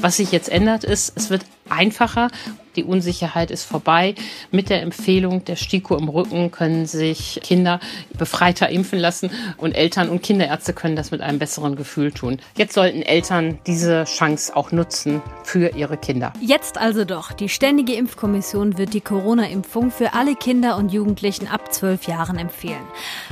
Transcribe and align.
Was 0.00 0.16
sich 0.16 0.32
jetzt 0.32 0.48
ändert, 0.48 0.84
ist, 0.84 1.12
es 1.16 1.30
wird 1.30 1.44
einfacher. 1.68 2.28
Die 2.76 2.84
Unsicherheit 2.84 3.50
ist 3.50 3.64
vorbei. 3.64 4.14
Mit 4.50 4.68
der 4.68 4.82
Empfehlung 4.82 5.44
der 5.44 5.56
STIKO 5.56 5.96
im 5.96 6.08
Rücken 6.08 6.50
können 6.50 6.86
sich 6.86 7.40
Kinder 7.42 7.80
befreiter 8.18 8.68
impfen 8.68 8.98
lassen 8.98 9.30
und 9.56 9.72
Eltern 9.72 10.08
und 10.08 10.22
Kinderärzte 10.22 10.72
können 10.72 10.96
das 10.96 11.10
mit 11.10 11.20
einem 11.20 11.38
besseren 11.38 11.76
Gefühl 11.76 12.12
tun. 12.12 12.38
Jetzt 12.56 12.74
sollten 12.74 13.02
Eltern 13.02 13.58
diese 13.66 14.04
Chance 14.04 14.54
auch 14.54 14.72
nutzen 14.72 15.22
für 15.44 15.74
ihre 15.74 15.96
Kinder. 15.96 16.32
Jetzt 16.40 16.78
also 16.78 17.04
doch. 17.04 17.32
Die 17.32 17.48
Ständige 17.48 17.94
Impfkommission 17.94 18.76
wird 18.78 18.92
die 18.94 19.00
Corona-Impfung 19.00 19.90
für 19.90 20.12
alle 20.12 20.34
Kinder 20.34 20.76
und 20.76 20.92
Jugendlichen 20.92 21.48
ab 21.48 21.72
zwölf 21.72 22.06
Jahren 22.06 22.38
empfehlen. 22.38 22.84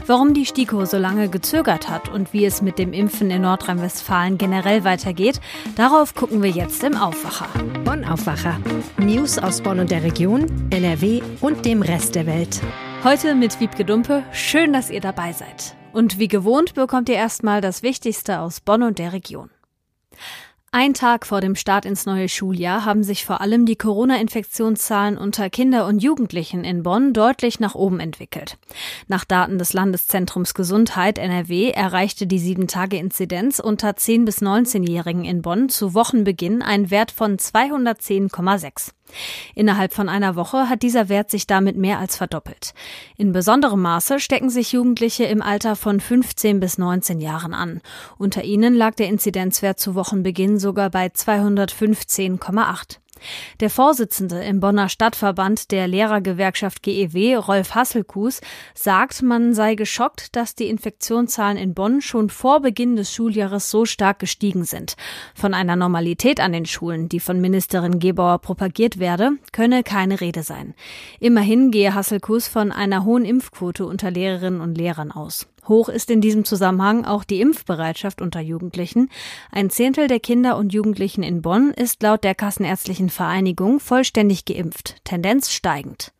Warum 0.07 0.35
die 0.35 0.47
STIKO 0.47 0.85
so 0.87 0.97
lange 0.97 1.29
gezögert 1.29 1.89
hat 1.89 2.09
und 2.09 2.33
wie 2.33 2.45
es 2.45 2.63
mit 2.63 2.79
dem 2.79 2.93
Impfen 2.93 3.31
in 3.31 3.43
Nordrhein-Westfalen 3.43 4.39
generell 4.39 4.85
weitergeht, 4.85 5.41
darauf 5.77 6.15
gucken 6.15 6.43
wir 6.43 6.51
jetzt 6.51 6.83
im 6.83 6.97
Aufwacher. 6.97 7.49
Bonn 7.85 8.05
Aufwacher. 8.05 8.59
News 8.99 9.34
aus 9.39 9.61
Bonn 9.61 9.81
und 9.81 9.91
der 9.91 10.03
Region, 10.03 10.47
NRW 10.71 11.23
und 11.41 11.65
dem 11.65 11.83
Rest 11.83 12.15
der 12.15 12.27
Welt. 12.27 12.61
Heute 13.03 13.35
mit 13.35 13.61
Wiebke 13.61 13.85
Dumpe. 13.85 14.23
Schön, 14.33 14.73
dass 14.73 14.91
ihr 14.91 15.01
dabei 15.01 15.33
seid. 15.33 15.77
Und 15.93 16.19
wie 16.19 16.29
gewohnt 16.29 16.75
bekommt 16.75 17.09
ihr 17.09 17.17
erstmal 17.17 17.61
das 17.61 17.83
Wichtigste 17.83 18.41
aus 18.41 18.61
Bonn 18.61 18.83
und 18.83 18.99
der 18.99 19.13
Region. 19.13 19.51
Ein 20.77 20.93
Tag 20.93 21.25
vor 21.25 21.41
dem 21.41 21.55
Start 21.55 21.85
ins 21.85 22.05
neue 22.05 22.29
Schuljahr 22.29 22.85
haben 22.85 23.05
sich 23.05 23.25
vor 23.25 23.41
allem 23.41 23.65
die 23.65 23.77
Corona-Infektionszahlen 23.77 25.17
unter 25.17 25.49
Kinder 25.49 25.87
und 25.87 26.03
Jugendlichen 26.03 26.65
in 26.65 26.83
Bonn 26.83 27.13
deutlich 27.13 27.61
nach 27.61 27.77
oben 27.77 28.01
entwickelt. 28.01 28.59
Nach 29.07 29.25
Daten 29.25 29.59
des 29.59 29.73
Landeszentrums 29.73 30.53
Gesundheit 30.53 31.19
NRW 31.19 31.71
erreichte 31.71 32.27
die 32.27 32.41
7-Tage-Inzidenz 32.41 33.61
unter 33.61 33.91
10- 33.91 34.25
bis 34.25 34.43
19-Jährigen 34.43 35.25
in 35.25 35.43
Bonn 35.43 35.69
zu 35.69 35.95
Wochenbeginn 35.95 36.61
einen 36.61 36.91
Wert 36.91 37.13
von 37.13 37.37
210,6. 37.37 38.91
Innerhalb 39.55 39.95
von 39.95 40.09
einer 40.09 40.37
Woche 40.37 40.69
hat 40.69 40.83
dieser 40.83 41.09
Wert 41.09 41.31
sich 41.31 41.47
damit 41.47 41.77
mehr 41.77 41.99
als 41.99 42.17
verdoppelt. 42.17 42.75
In 43.17 43.33
besonderem 43.33 43.83
Maße 43.83 44.21
stecken 44.21 44.51
sich 44.51 44.73
Jugendliche 44.73 45.25
im 45.25 45.43
Alter 45.43 45.77
von 45.77 46.01
15 46.01 46.61
bis 46.61 46.79
19 46.79 47.21
Jahren 47.21 47.55
an. 47.55 47.81
Unter 48.19 48.45
ihnen 48.45 48.75
lag 48.75 48.95
der 48.95 49.09
Inzidenzwert 49.09 49.79
zu 49.79 49.95
Wochenbeginn 49.95 50.59
sogar 50.59 50.91
bei 50.91 51.07
215,8. 51.07 53.04
Der 53.61 53.71
Vorsitzende 53.71 54.43
im 54.45 54.61
Bonner 54.61 54.89
Stadtverband 54.89 55.71
der 55.71 55.89
Lehrergewerkschaft 55.89 56.83
GEW, 56.83 57.37
Rolf 57.37 57.75
Hasselkus, 57.75 58.41
sagt, 58.75 59.23
man 59.23 59.55
sei 59.55 59.75
geschockt, 59.75 60.37
dass 60.37 60.55
die 60.55 60.69
Infektionszahlen 60.69 61.57
in 61.57 61.75
Bonn 61.75 62.01
schon 62.01 62.31
vor 62.31 62.61
Beginn 62.61 62.97
des 62.97 63.13
Schuljahres 63.13 63.71
so 63.71 63.85
stark 63.85 64.19
gestiegen 64.19 64.65
sind. 64.65 64.97
Von 65.35 65.55
einer 65.55 65.77
Normalität 65.77 66.41
an 66.41 66.53
den 66.53 66.67
Schulen, 66.67 67.09
die 67.09 67.21
von 67.21 67.41
Ministerin 67.41 67.99
Gebauer 67.99 68.39
propagiert 68.39 68.99
werde, 68.99 69.33
könne 69.53 69.83
keine 69.83 70.21
Rede 70.21 70.43
sein. 70.43 70.75
Immerhin 71.21 71.71
gehe 71.71 71.95
Hasselkus 71.95 72.49
von 72.49 72.73
einer 72.73 73.05
hohen 73.05 73.25
Impfquote 73.25 73.87
unter 73.87 74.11
Lehrerinnen 74.11 74.61
und 74.61 74.77
Lehrern 74.77 75.11
aus. 75.11 75.47
Hoch 75.69 75.89
ist 75.89 76.11
in 76.11 76.21
diesem 76.21 76.45
Zusammenhang 76.45 77.05
auch 77.05 77.25
die 77.25 77.41
Impfbereitschaft 77.41 78.23
unter 78.23 78.41
Jugendlichen. 78.41 79.11
Ein 79.51 79.69
Zehntel 79.69 80.09
der 80.09 80.21
Kinder 80.21 80.57
und 80.57 80.73
Jugendlichen 80.73 81.23
in 81.23 81.43
Bonn 81.43 81.73
ist 81.73 82.03
laut 82.03 82.25
der 82.25 82.35
Kassenärztlichen 82.35 83.11
Vereinigung 83.11 83.81
vollständig 83.81 84.47
geimpft, 84.47 84.97
Tendenz 85.05 85.53
steigend. 85.53 86.14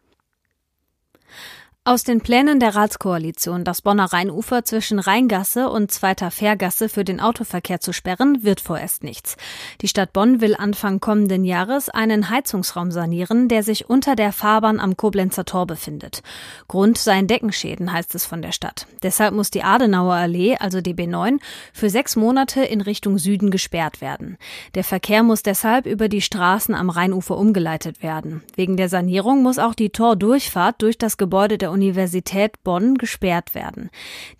Aus 1.87 2.03
den 2.03 2.23
Plänen 2.23 2.61
der 2.61 2.75
Ratskoalition, 2.75 3.63
das 3.63 3.83
Bonner 3.83 4.11
Rheinufer 4.11 4.65
zwischen 4.65 4.99
Rheingasse 4.99 5.69
und 5.69 5.91
Zweiter 5.91 6.31
Fährgasse 6.31 6.89
für 6.89 7.05
den 7.05 7.21
Autoverkehr 7.21 7.79
zu 7.79 7.93
sperren, 7.93 8.43
wird 8.43 8.63
vorerst 8.63 9.05
nichts. 9.05 9.37
Die 9.83 9.89
Stadt 9.89 10.15
Bonn 10.15 10.41
will 10.41 10.57
Anfang 10.57 10.99
kommenden 10.99 11.45
Jahres 11.45 11.91
einen 11.91 12.31
Heizungsraum 12.31 12.91
sanieren, 12.91 13.49
der 13.49 13.63
sich 13.63 13.91
unter 13.91 14.17
der 14.17 14.33
Fahrbahn 14.33 14.81
am 14.81 14.97
Koblenzer 14.97 15.45
Tor 15.45 15.67
befindet. 15.67 16.23
Grund 16.69 16.97
seien 16.97 17.27
Deckenschäden, 17.27 17.93
heißt 17.93 18.15
es 18.15 18.25
von 18.25 18.41
der 18.41 18.53
Stadt. 18.53 18.87
Deshalb 19.03 19.35
muss 19.35 19.51
die 19.51 19.63
Adenauer 19.63 20.15
Allee, 20.15 20.57
also 20.57 20.79
DB9, 20.79 21.39
für 21.75 21.91
sechs 21.91 22.17
Monate 22.17 22.63
in 22.65 22.81
Richtung 22.81 23.19
Süden 23.19 23.51
gesperrt 23.51 24.01
werden. 24.01 24.39
Der 24.75 24.85
Verkehr 24.85 25.23
muss 25.23 25.43
deshalb 25.43 25.85
über 25.85 26.09
die 26.09 26.23
Straßen 26.23 26.75
am 26.75 26.89
Rheinufer 26.89 27.37
umgeleitet 27.37 28.03
werden. 28.03 28.43
Wegen 28.57 28.79
der 28.79 28.89
Sanierung 28.89 29.43
muss 29.43 29.59
auch 29.59 29.75
die 29.75 29.91
Tordurchfahrt 29.91 30.81
durch 30.81 30.97
das 30.97 31.19
Gebäude 31.19 31.59
der 31.59 31.74
Universität 31.75 32.63
Bonn 32.63 32.95
gesperrt 32.95 33.55
werden. 33.55 33.91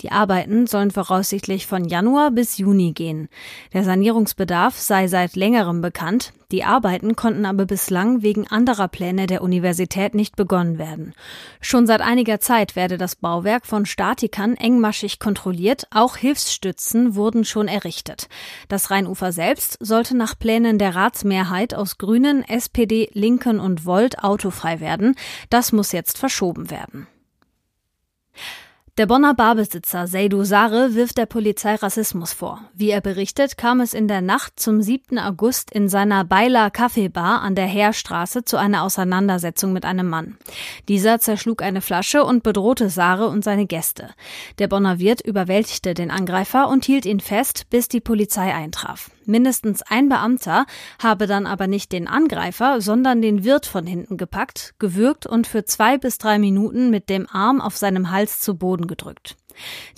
Die 0.01 0.13
Arbeiten 0.13 0.69
sollen 0.69 0.93
voraussichtlich 0.93 1.67
von 1.67 1.85
Januar 1.85 2.31
bis 2.31 2.57
Juni 2.57 2.93
gehen. 2.93 3.29
Der 3.73 3.85
Sanierungsbedarf 3.85 4.79
sei 4.79 5.09
seit 5.09 5.35
längerem 5.35 5.83
bekannt. 5.83 6.33
Die 6.55 6.63
Arbeiten 6.63 7.17
konnten 7.17 7.47
aber 7.47 7.67
bislang 7.67 8.23
wegen 8.23 8.47
anderer 8.47 8.87
Pläne 8.87 9.27
der 9.27 9.43
Universität 9.43 10.15
nicht 10.15 10.37
begonnen 10.37 10.79
werden. 10.79 11.13
Schon 11.61 11.89
seit 11.89 12.01
einiger 12.01 12.39
Zeit 12.39 12.77
werde 12.77 12.97
das 12.97 13.17
Bauwerk 13.17 13.67
von 13.67 13.87
Statikern 13.87 14.55
engmaschig 14.55 15.19
kontrolliert, 15.19 15.89
auch 15.93 16.17
Hilfsstützen 16.17 17.17
wurden 17.17 17.45
schon 17.45 17.67
errichtet. 17.67 18.29
Das 18.69 18.93
Rheinufer 18.93 19.33
selbst 19.33 19.79
sollte 19.81 20.17
nach 20.17 20.39
Plänen 20.39 20.79
der 20.79 20.95
Ratsmehrheit 20.95 21.75
aus 21.75 21.99
Grünen, 21.99 22.45
SPD, 22.45 23.11
Linken 23.15 23.59
und 23.59 23.85
Volt 23.85 24.23
autofrei 24.23 24.79
werden. 24.79 25.17
Das 25.51 25.73
muss 25.73 25.91
jetzt 25.91 26.19
verschoben 26.19 26.71
werden. 26.71 27.09
Der 28.97 29.07
Bonner 29.07 29.35
Barbesitzer 29.35 30.07
Seydou 30.07 30.45
Sare 30.45 30.95
wirft 30.95 31.19
der 31.19 31.27
Polizei 31.27 31.75
Rassismus 31.75 32.33
vor. 32.33 32.61
Wie 32.75 32.91
er 32.91 33.01
berichtet, 33.01 33.59
kam 33.59 33.81
es 33.81 33.93
in 33.93 34.07
der 34.07 34.21
Nacht 34.21 34.61
zum 34.61 34.83
7. 34.83 35.19
August 35.19 35.73
in 35.73 35.89
seiner 35.89 36.25
Beiler 36.25 36.71
Kaffeebar 36.71 37.43
an 37.43 37.57
der 37.57 37.67
Heerstraße 37.67 38.45
zu 38.45 38.57
einer 38.57 38.85
Auseinandersetzung 38.85 39.73
mit 39.73 39.85
einem 39.85 40.09
Mann. 40.09 40.39
Dieser 40.87 41.19
zerschlug 41.19 41.61
eine 41.61 41.81
Flasche 41.81 42.23
und 42.23 42.45
bedrohte 42.45 42.89
Sare 42.89 43.27
und 43.27 43.43
seine 43.43 43.67
Gäste. 43.67 44.11
Der 44.61 44.69
Bonner 44.69 45.01
Wirt 45.01 45.23
überwältigte 45.23 45.93
den 45.95 46.13
Angreifer 46.13 46.69
und 46.69 46.85
hielt 46.85 47.05
ihn 47.05 47.19
fest, 47.19 47.67
bis 47.71 47.89
die 47.89 48.01
Polizei 48.01 48.55
eintraf. 48.55 49.11
Mindestens 49.27 49.83
ein 49.83 50.09
Beamter 50.09 50.67
habe 51.03 51.27
dann 51.27 51.47
aber 51.47 51.67
nicht 51.67 51.93
den 51.93 52.09
Angreifer, 52.09 52.81
sondern 52.81 53.23
den 53.23 53.45
Wirt 53.45 53.67
von 53.67 53.87
hinten 53.87 54.17
gepackt, 54.17 54.75
gewürgt 54.79 55.27
und 55.27 55.47
für 55.47 55.65
zwei 55.65 55.99
bis 55.99 56.19
drei 56.19 56.39
Minuten 56.39 56.91
mit 56.91 57.09
dem 57.09 57.27
Arm 57.31 57.61
auf 57.61 57.77
seinem 57.77 58.11
Hals 58.11 58.41
zu 58.41 58.57
Boden 58.57 58.87
gedrückt. 58.87 59.37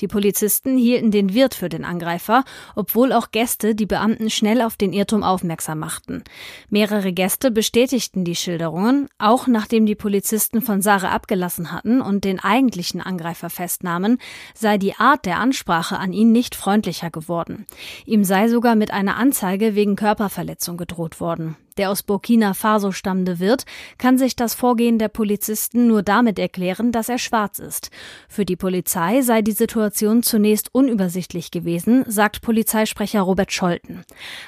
Die 0.00 0.08
Polizisten 0.08 0.76
hielten 0.76 1.10
den 1.10 1.34
Wirt 1.34 1.54
für 1.54 1.68
den 1.68 1.84
Angreifer, 1.84 2.44
obwohl 2.74 3.12
auch 3.12 3.30
Gäste 3.30 3.74
die 3.74 3.86
Beamten 3.86 4.30
schnell 4.30 4.60
auf 4.62 4.76
den 4.76 4.92
Irrtum 4.92 5.22
aufmerksam 5.22 5.78
machten. 5.78 6.24
Mehrere 6.70 7.12
Gäste 7.12 7.50
bestätigten 7.50 8.24
die 8.24 8.36
Schilderungen, 8.36 9.08
auch 9.18 9.46
nachdem 9.46 9.86
die 9.86 9.94
Polizisten 9.94 10.62
von 10.62 10.82
Sarah 10.82 11.10
abgelassen 11.10 11.72
hatten 11.72 12.00
und 12.00 12.24
den 12.24 12.40
eigentlichen 12.40 13.00
Angreifer 13.00 13.50
festnahmen, 13.50 14.18
sei 14.54 14.78
die 14.78 14.94
Art 14.94 15.26
der 15.26 15.38
Ansprache 15.38 15.98
an 15.98 16.12
ihn 16.12 16.32
nicht 16.32 16.54
freundlicher 16.54 17.10
geworden. 17.10 17.66
Ihm 18.04 18.24
sei 18.24 18.48
sogar 18.48 18.76
mit 18.76 18.90
einer 18.90 19.16
Anzeige 19.16 19.74
wegen 19.74 19.96
Körperverletzung 19.96 20.76
gedroht 20.76 21.20
worden. 21.20 21.56
Der 21.76 21.90
aus 21.90 22.02
Burkina 22.02 22.54
Faso 22.54 22.92
stammende 22.92 23.38
Wirt 23.38 23.64
kann 23.98 24.18
sich 24.18 24.36
das 24.36 24.54
Vorgehen 24.54 24.98
der 24.98 25.08
Polizisten 25.08 25.86
nur 25.86 26.02
damit 26.02 26.38
erklären, 26.38 26.92
dass 26.92 27.08
er 27.08 27.18
schwarz 27.18 27.58
ist. 27.58 27.90
Für 28.28 28.44
die 28.44 28.56
Polizei 28.56 29.22
sei 29.22 29.42
die 29.42 29.52
Situation 29.52 30.22
zunächst 30.22 30.74
unübersichtlich 30.74 31.50
gewesen, 31.50 32.04
sagt 32.08 32.40
Polizeisprecher 32.40 33.20
Robert 33.20 33.52
Scholten. 33.52 34.04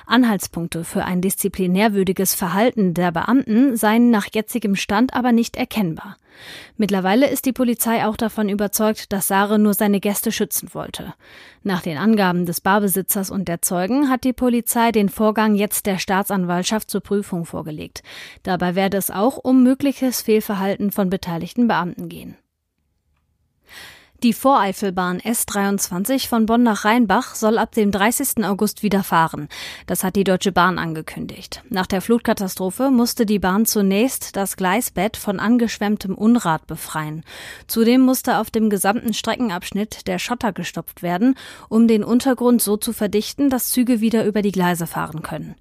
Anhaltspunkte 0.07 0.85
für 0.85 1.05
ein 1.05 1.21
disziplinärwürdiges 1.21 2.35
Verhalten 2.35 2.95
der 2.95 3.13
Beamten 3.13 3.77
seien 3.77 4.11
nach 4.11 4.27
jetzigem 4.33 4.77
Stand 4.77 5.15
aber 5.15 5.33
nicht 5.33 5.57
erkennbar. 5.57 6.17
Mittlerweile 6.77 7.29
ist 7.29 7.47
die 7.47 7.53
Polizei 7.53 8.05
auch 8.07 8.17
davon 8.17 8.49
überzeugt, 8.49 9.13
dass 9.13 9.29
Sare 9.29 9.59
nur 9.59 9.75
seine 9.75 10.01
Gäste 10.01 10.33
schützen 10.33 10.71
wollte. 10.73 11.15
Nach 11.63 11.83
den 11.83 11.99
Angaben 11.99 12.47
des 12.47 12.61
Barbesitzers 12.61 13.31
und 13.31 13.49
der 13.49 13.63
Zeugen 13.63 14.09
hat 14.09 14.25
die 14.25 14.33
Polizei 14.33 14.93
den 14.93 15.09
Vorgang 15.09 15.55
jetzt 15.55 15.87
der 15.87 15.99
Staatsanwaltschaft 15.99 16.91
zur 16.91 17.01
Prüfung 17.01 17.45
vorgelegt. 17.45 18.03
Dabei 18.43 18.75
werde 18.75 18.97
es 18.97 19.11
auch 19.11 19.39
um 19.39 19.63
mögliches 19.63 20.23
Fehlverhalten 20.23 20.93
von 20.93 21.11
beteiligten 21.11 21.69
Beamten 21.69 22.09
gehen. 22.09 22.37
Die 24.25 24.33
Voreifelbahn 24.33 25.21
S23 25.21 26.27
von 26.27 26.47
Bonn 26.47 26.65
nach 26.65 26.85
Rheinbach 26.85 27.37
soll 27.37 27.57
ab 27.57 27.71
dem 27.71 27.93
30. 27.93 28.45
August 28.45 28.83
wieder 28.83 29.05
fahren. 29.05 29.49
Das 29.87 30.03
hat 30.03 30.17
die 30.17 30.25
Deutsche 30.25 30.51
Bahn 30.51 30.77
angekündigt. 30.77 31.63
Nach 31.69 31.87
der 31.87 32.01
Flutkatastrophe 32.01 32.91
musste 32.91 33.27
die 33.27 33.39
Bahn 33.39 33.65
zunächst 33.65 34.35
das 34.35 34.57
Gleisbett 34.57 35.17
von 35.17 35.39
angeschwemmtem 35.39 36.17
Unrat 36.17 36.67
befreien. 36.67 37.23
Zudem 37.69 38.01
musste 38.01 38.39
auf 38.39 38.51
dem 38.51 38.71
gesamten 38.71 39.15
Streckenabschnitt 39.15 40.09
der 40.09 40.19
Schotter 40.19 40.53
gestopft 40.53 41.05
werden, 41.05 41.37
um 41.69 41.87
den 41.87 42.03
Untergrund 42.03 42.61
so 42.61 42.77
zu 42.77 42.93
verdichten, 42.93 43.51
dass 43.51 43.69
Züge 43.69 44.01
wieder 44.01 44.25
über 44.25 44.43
die 44.43 44.51
Gleise 44.51 44.89
fahren 44.89 45.23
können. 45.23 45.55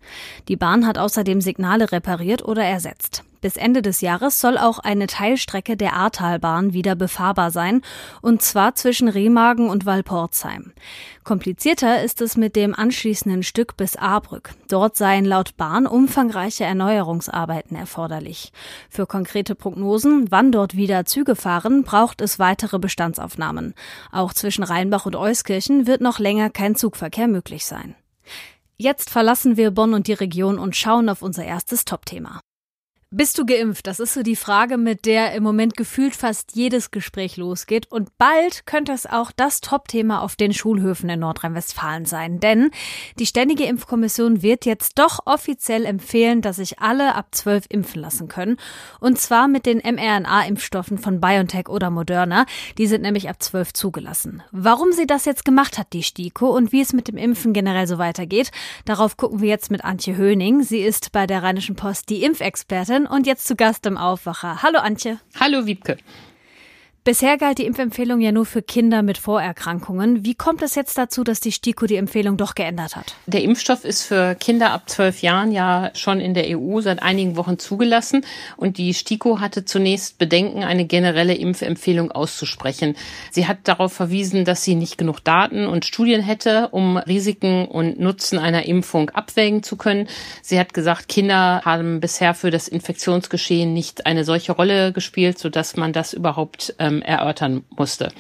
Die 0.48 0.56
Bahn 0.56 0.88
hat 0.88 0.98
außerdem 0.98 1.42
Signale 1.42 1.92
repariert 1.92 2.44
oder 2.44 2.64
ersetzt. 2.64 3.24
Bis 3.42 3.58
Ende 3.58 3.82
des 3.82 4.02
Jahres 4.02 4.42
soll 4.42 4.58
auch 4.58 4.80
eine 4.80 5.08
Teilstrecke 5.08 5.78
der 5.78 5.94
Ahrtalbahn 5.94 6.74
wieder 6.74 6.96
befahrbar 6.96 7.52
sein, 7.52 7.82
und 8.22 8.42
zwar 8.42 8.76
zwischen 8.76 9.08
Remagen 9.08 9.70
und 9.70 9.86
Walporzheim. 9.86 10.74
Komplizierter 11.24 12.02
ist 12.04 12.22
es 12.22 12.38
mit 12.38 12.56
dem 12.56 12.74
anschließenden 12.74 13.44
Stück 13.44 13.78
bis 13.78 13.96
Ahrbrück. 13.96 14.54
Dort 14.70 14.96
seien 14.96 15.26
laut 15.26 15.58
Bahn 15.58 15.86
umfangreiche 15.86 16.64
Erneuerungsarbeiten 16.64 17.76
erforderlich. 17.76 18.52
Für 18.90 19.06
konkrete 19.06 19.54
Prognosen, 19.54 20.32
wann 20.32 20.52
dort 20.52 20.76
wieder 20.76 21.06
Züge 21.06 21.36
fahren, 21.36 21.84
braucht 21.84 22.22
es 22.22 22.40
weitere 22.40 22.80
Bestandsaufnahmen. 22.80 23.74
Auch 24.12 24.34
zwischen 24.34 24.64
Rheinbach 24.64 25.06
und 25.06 25.16
Euskirchen 25.16 25.86
wird 25.86 26.02
noch 26.02 26.20
länger 26.20 26.50
kein 26.50 26.76
Zugverkehr 26.76 27.28
möglich 27.28 27.66
sein. 27.66 27.96
Jetzt 28.78 29.10
verlassen 29.10 29.58
wir 29.58 29.72
Bonn 29.72 29.94
und 29.94 30.08
die 30.08 30.14
Region 30.14 30.60
und 30.60 30.76
schauen 30.76 31.10
auf 31.10 31.24
unser 31.24 31.44
erstes 31.44 31.84
Topthema. 31.84 32.40
Bist 33.10 33.38
du 33.38 33.46
geimpft? 33.46 33.88
Das 33.88 34.02
ist 34.02 34.16
so 34.16 34.22
die 34.22 34.36
Frage, 34.36 34.78
mit 34.78 35.06
der 35.06 35.32
im 35.32 35.42
Moment 35.42 35.78
gefühlt 35.78 36.14
fast 36.14 36.58
jedes 36.58 36.92
Gespräch 36.92 37.38
losgeht. 37.38 37.90
Und 37.90 38.18
bald 38.18 38.66
könnte 38.66 38.92
es 38.92 39.06
auch 39.06 39.32
das 39.32 39.62
Top-Thema 39.62 40.22
auf 40.22 40.36
den 40.36 40.54
Schulhöfen 40.54 41.08
in 41.08 41.22
Nordrhein-Westfalen 41.22 42.04
sein. 42.04 42.42
Denn 42.42 42.70
die 43.18 43.26
Ständige 43.26 43.64
Impfkommission 43.64 44.42
wird 44.42 44.66
jetzt 44.66 45.00
doch 45.00 45.20
offiziell 45.26 45.86
empfehlen, 45.86 46.42
dass 46.42 46.58
sich 46.58 46.80
alle 46.80 47.16
ab 47.16 47.28
12 47.32 47.68
impfen 47.70 48.02
lassen 48.02 48.28
können. 48.28 48.58
Und 49.00 49.18
zwar 49.18 49.48
mit 49.48 49.66
den 49.66 49.78
mRNA-Impfstoffen 49.78 50.98
von 50.98 51.22
BioNTech 51.22 51.70
oder 51.70 51.90
Moderna. 51.90 52.46
Die 52.78 52.88
sind 52.88 53.04
nämlich 53.04 53.30
ab 53.30 53.42
12 53.42 53.72
zugelassen. 53.72 54.44
Warum 54.52 54.92
sie 54.92 55.08
das 55.08 55.24
jetzt 55.24 55.46
gemacht 55.46 55.78
hat, 55.78 55.94
die 55.94 56.04
STIKO, 56.04 56.50
und 56.50 56.74
wie 56.74 56.82
es 56.82 56.92
mit 56.92 57.08
dem 57.08 57.16
Impfen 57.16 57.54
generell 57.54 57.88
so 57.88 58.00
weitergeht, 58.00 58.52
darauf 58.84 59.16
gucken 59.16 59.40
wir 59.40 59.48
jetzt 59.48 59.72
mit 59.72 59.86
Antje 59.86 60.18
Höning. 60.18 60.62
Sie 60.62 60.80
ist 60.80 61.14
bei 61.14 61.26
der 61.26 61.42
Rheinischen 61.42 61.78
Post 61.78 62.10
die 62.10 62.24
Impfexpertin 62.26 62.97
Expertin 62.97 62.97
und 63.06 63.28
jetzt 63.28 63.48
zu 63.48 63.56
Gast 63.56 63.86
im 63.86 63.98
Aufwacher. 63.98 64.64
Hallo 64.64 64.80
Antje. 64.80 65.20
Hallo 65.40 65.66
Wiebke. 65.66 65.98
Bisher 67.08 67.38
galt 67.38 67.58
die 67.58 67.66
Impfempfehlung 67.66 68.20
ja 68.20 68.34
nur 68.34 68.46
für 68.46 68.62
Kinder 68.62 69.02
mit 69.02 69.18
Vorerkrankungen. 69.18 70.26
Wie 70.26 70.36
kommt 70.36 70.62
es 70.62 70.76
jetzt 70.76 70.98
dazu, 70.98 71.24
dass 71.24 71.40
die 71.40 71.54
STIKO 71.54 71.86
die 71.86 71.96
Empfehlung 71.96 72.36
doch 72.36 72.54
geändert 72.54 72.98
hat? 72.98 73.16
Der 73.28 73.44
Impfstoff 73.44 73.86
ist 73.86 74.04
für 74.04 74.36
Kinder 74.36 74.72
ab 74.72 74.90
zwölf 74.90 75.22
Jahren 75.22 75.54
ja 75.54 75.90
schon 75.94 76.20
in 76.20 76.34
der 76.34 76.60
EU 76.60 76.82
seit 76.82 77.02
einigen 77.02 77.38
Wochen 77.38 77.60
zugelassen. 77.60 78.26
Und 78.58 78.78
die 78.78 78.94
STIKO 78.94 79.40
hatte 79.40 79.64
zunächst 79.64 80.18
Bedenken, 80.18 80.66
eine 80.66 80.84
generelle 80.84 81.34
Impfempfehlung 81.34 82.12
auszusprechen. 82.12 82.98
Sie 83.32 83.48
hat 83.48 83.60
darauf 83.64 83.94
verwiesen, 83.94 84.44
dass 84.44 84.66
sie 84.66 84.76
nicht 84.76 84.98
genug 84.98 85.22
Daten 85.24 85.66
und 85.66 85.86
Studien 85.86 86.22
hätte, 86.22 86.68
um 86.72 86.98
Risiken 86.98 87.70
und 87.70 88.02
Nutzen 88.02 88.38
einer 88.38 88.66
Impfung 88.66 89.12
abwägen 89.12 89.64
zu 89.64 89.78
können. 89.78 90.10
Sie 90.42 90.60
hat 90.60 90.74
gesagt, 90.74 91.08
Kinder 91.08 91.62
haben 91.64 92.02
bisher 92.02 92.34
für 92.34 92.52
das 92.52 92.68
Infektionsgeschehen 92.68 93.72
nicht 93.72 94.06
eine 94.06 94.26
solche 94.26 94.52
Rolle 94.52 94.92
gespielt, 94.92 95.40
sodass 95.40 95.78
man 95.78 95.94
das 95.94 96.12
überhaupt 96.12 96.76
ähm, 96.80 96.97
erörtern 97.02 97.64
musste. 97.70 98.12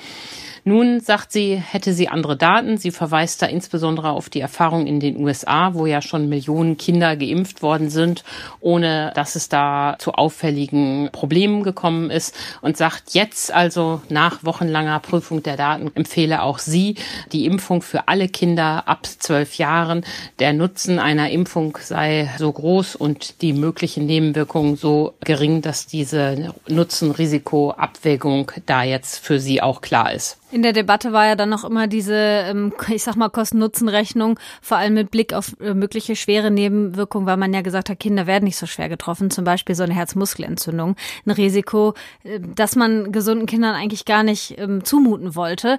Nun 0.64 1.00
sagt 1.00 1.32
sie, 1.32 1.56
hätte 1.56 1.94
sie 1.94 2.10
andere 2.10 2.38
Daten. 2.38 2.78
Sie 2.78 2.92
verweist 2.92 3.42
da 3.42 3.46
insbesondere 3.46 4.12
auf 4.12 4.30
die 4.30 4.42
Erfahrung 4.42 4.88
in 4.88 5.00
den 5.00 5.18
USA, 5.18 5.74
wo 5.74 5.86
ja 5.86 6.02
schon 6.02 6.30
Millionen 6.30 6.78
Kinder 6.78 7.16
geimpft 7.16 7.62
worden 7.62 7.90
sind, 7.90 8.24
ohne 8.60 9.12
dass 9.16 9.36
es 9.36 9.50
da 9.50 9.96
zu 10.00 10.14
auffälligen 10.14 11.10
Problemen 11.12 11.64
gekommen 11.64 12.10
ist 12.10 12.36
und 12.62 12.78
sagt 12.78 13.14
jetzt 13.14 13.54
also 13.54 14.02
nach 14.10 14.44
wochenlanger 14.44 15.00
Prüfung 15.00 15.44
der 15.44 15.58
Daten 15.58 15.92
empfehle 15.96 16.42
auch 16.42 16.60
sie 16.60 16.96
die 17.32 17.46
Impfung 17.46 17.82
für 17.82 18.08
alle 18.08 18.28
Kinder 18.28 18.88
ab 18.88 19.06
zwölf 19.06 19.56
Jahren. 19.56 20.06
Der 20.40 20.54
Nutzen 20.54 21.00
einer 21.00 21.30
Impfung 21.30 21.78
sei 21.82 22.30
so 22.38 22.52
groß 22.52 22.96
und 22.96 23.42
die 23.42 23.54
möglichen 23.54 24.06
Nebenwirkungen 24.06 24.76
so 24.76 25.14
gering, 25.24 25.62
dass 25.62 25.88
diese 25.88 26.54
Nutzen-Risiko-Abwägung 26.68 28.52
da 28.66 28.84
jetzt 28.84 29.20
für 29.20 29.40
sie 29.40 29.62
auch 29.62 29.82
klar 29.82 30.14
ist. 30.14 30.38
In 30.58 30.64
der 30.64 30.74
Debatte 30.74 31.14
war 31.14 31.28
ja 31.28 31.36
dann 31.36 31.50
noch 31.50 31.64
immer 31.64 31.86
diese, 31.86 32.16
ähm, 32.16 32.74
ich 32.88 33.04
sag 33.04 33.16
mal, 33.16 33.30
Kosten-Nutzen-Rechnung, 33.30 34.40
vor 34.60 34.78
allem 34.78 34.96
mit 34.96 35.12
Blick 35.12 35.32
auf 35.32 35.56
äh, 35.62 35.76
mögliche 35.76 36.16
schwere 36.16 36.50
Nebenwirkungen, 36.50 37.28
weil 37.28 37.38
man 37.38 37.54
ja 37.54 37.62
gesagt 37.62 37.92
hat, 37.92 38.00
Kinder 38.00 38.26
werden 38.26 38.46
nicht 38.46 38.58
so 38.58 38.66
schwer 38.66 38.90
getroffen, 38.90 39.30
zum 39.30 39.44
Beispiel 39.44 39.76
so 39.76 39.84
eine 39.84 39.94
Herzmuskelentzündung, 39.94 40.96
ein 41.28 41.30
Risiko, 41.30 41.94
äh, 42.24 42.40
das 42.40 42.76
man 42.76 43.12
gesunden 43.12 43.46
Kindern 43.46 43.76
eigentlich 43.76 44.06
gar 44.06 44.24
nicht 44.24 44.58
ähm, 44.58 44.84
zumuten 44.84 45.36
wollte. 45.36 45.78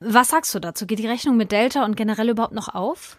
Was 0.00 0.30
sagst 0.30 0.52
du 0.56 0.58
dazu? 0.58 0.88
Geht 0.88 0.98
die 0.98 1.06
Rechnung 1.06 1.36
mit 1.36 1.52
Delta 1.52 1.84
und 1.84 1.96
generell 1.96 2.30
überhaupt 2.30 2.52
noch 2.52 2.74
auf? 2.74 3.16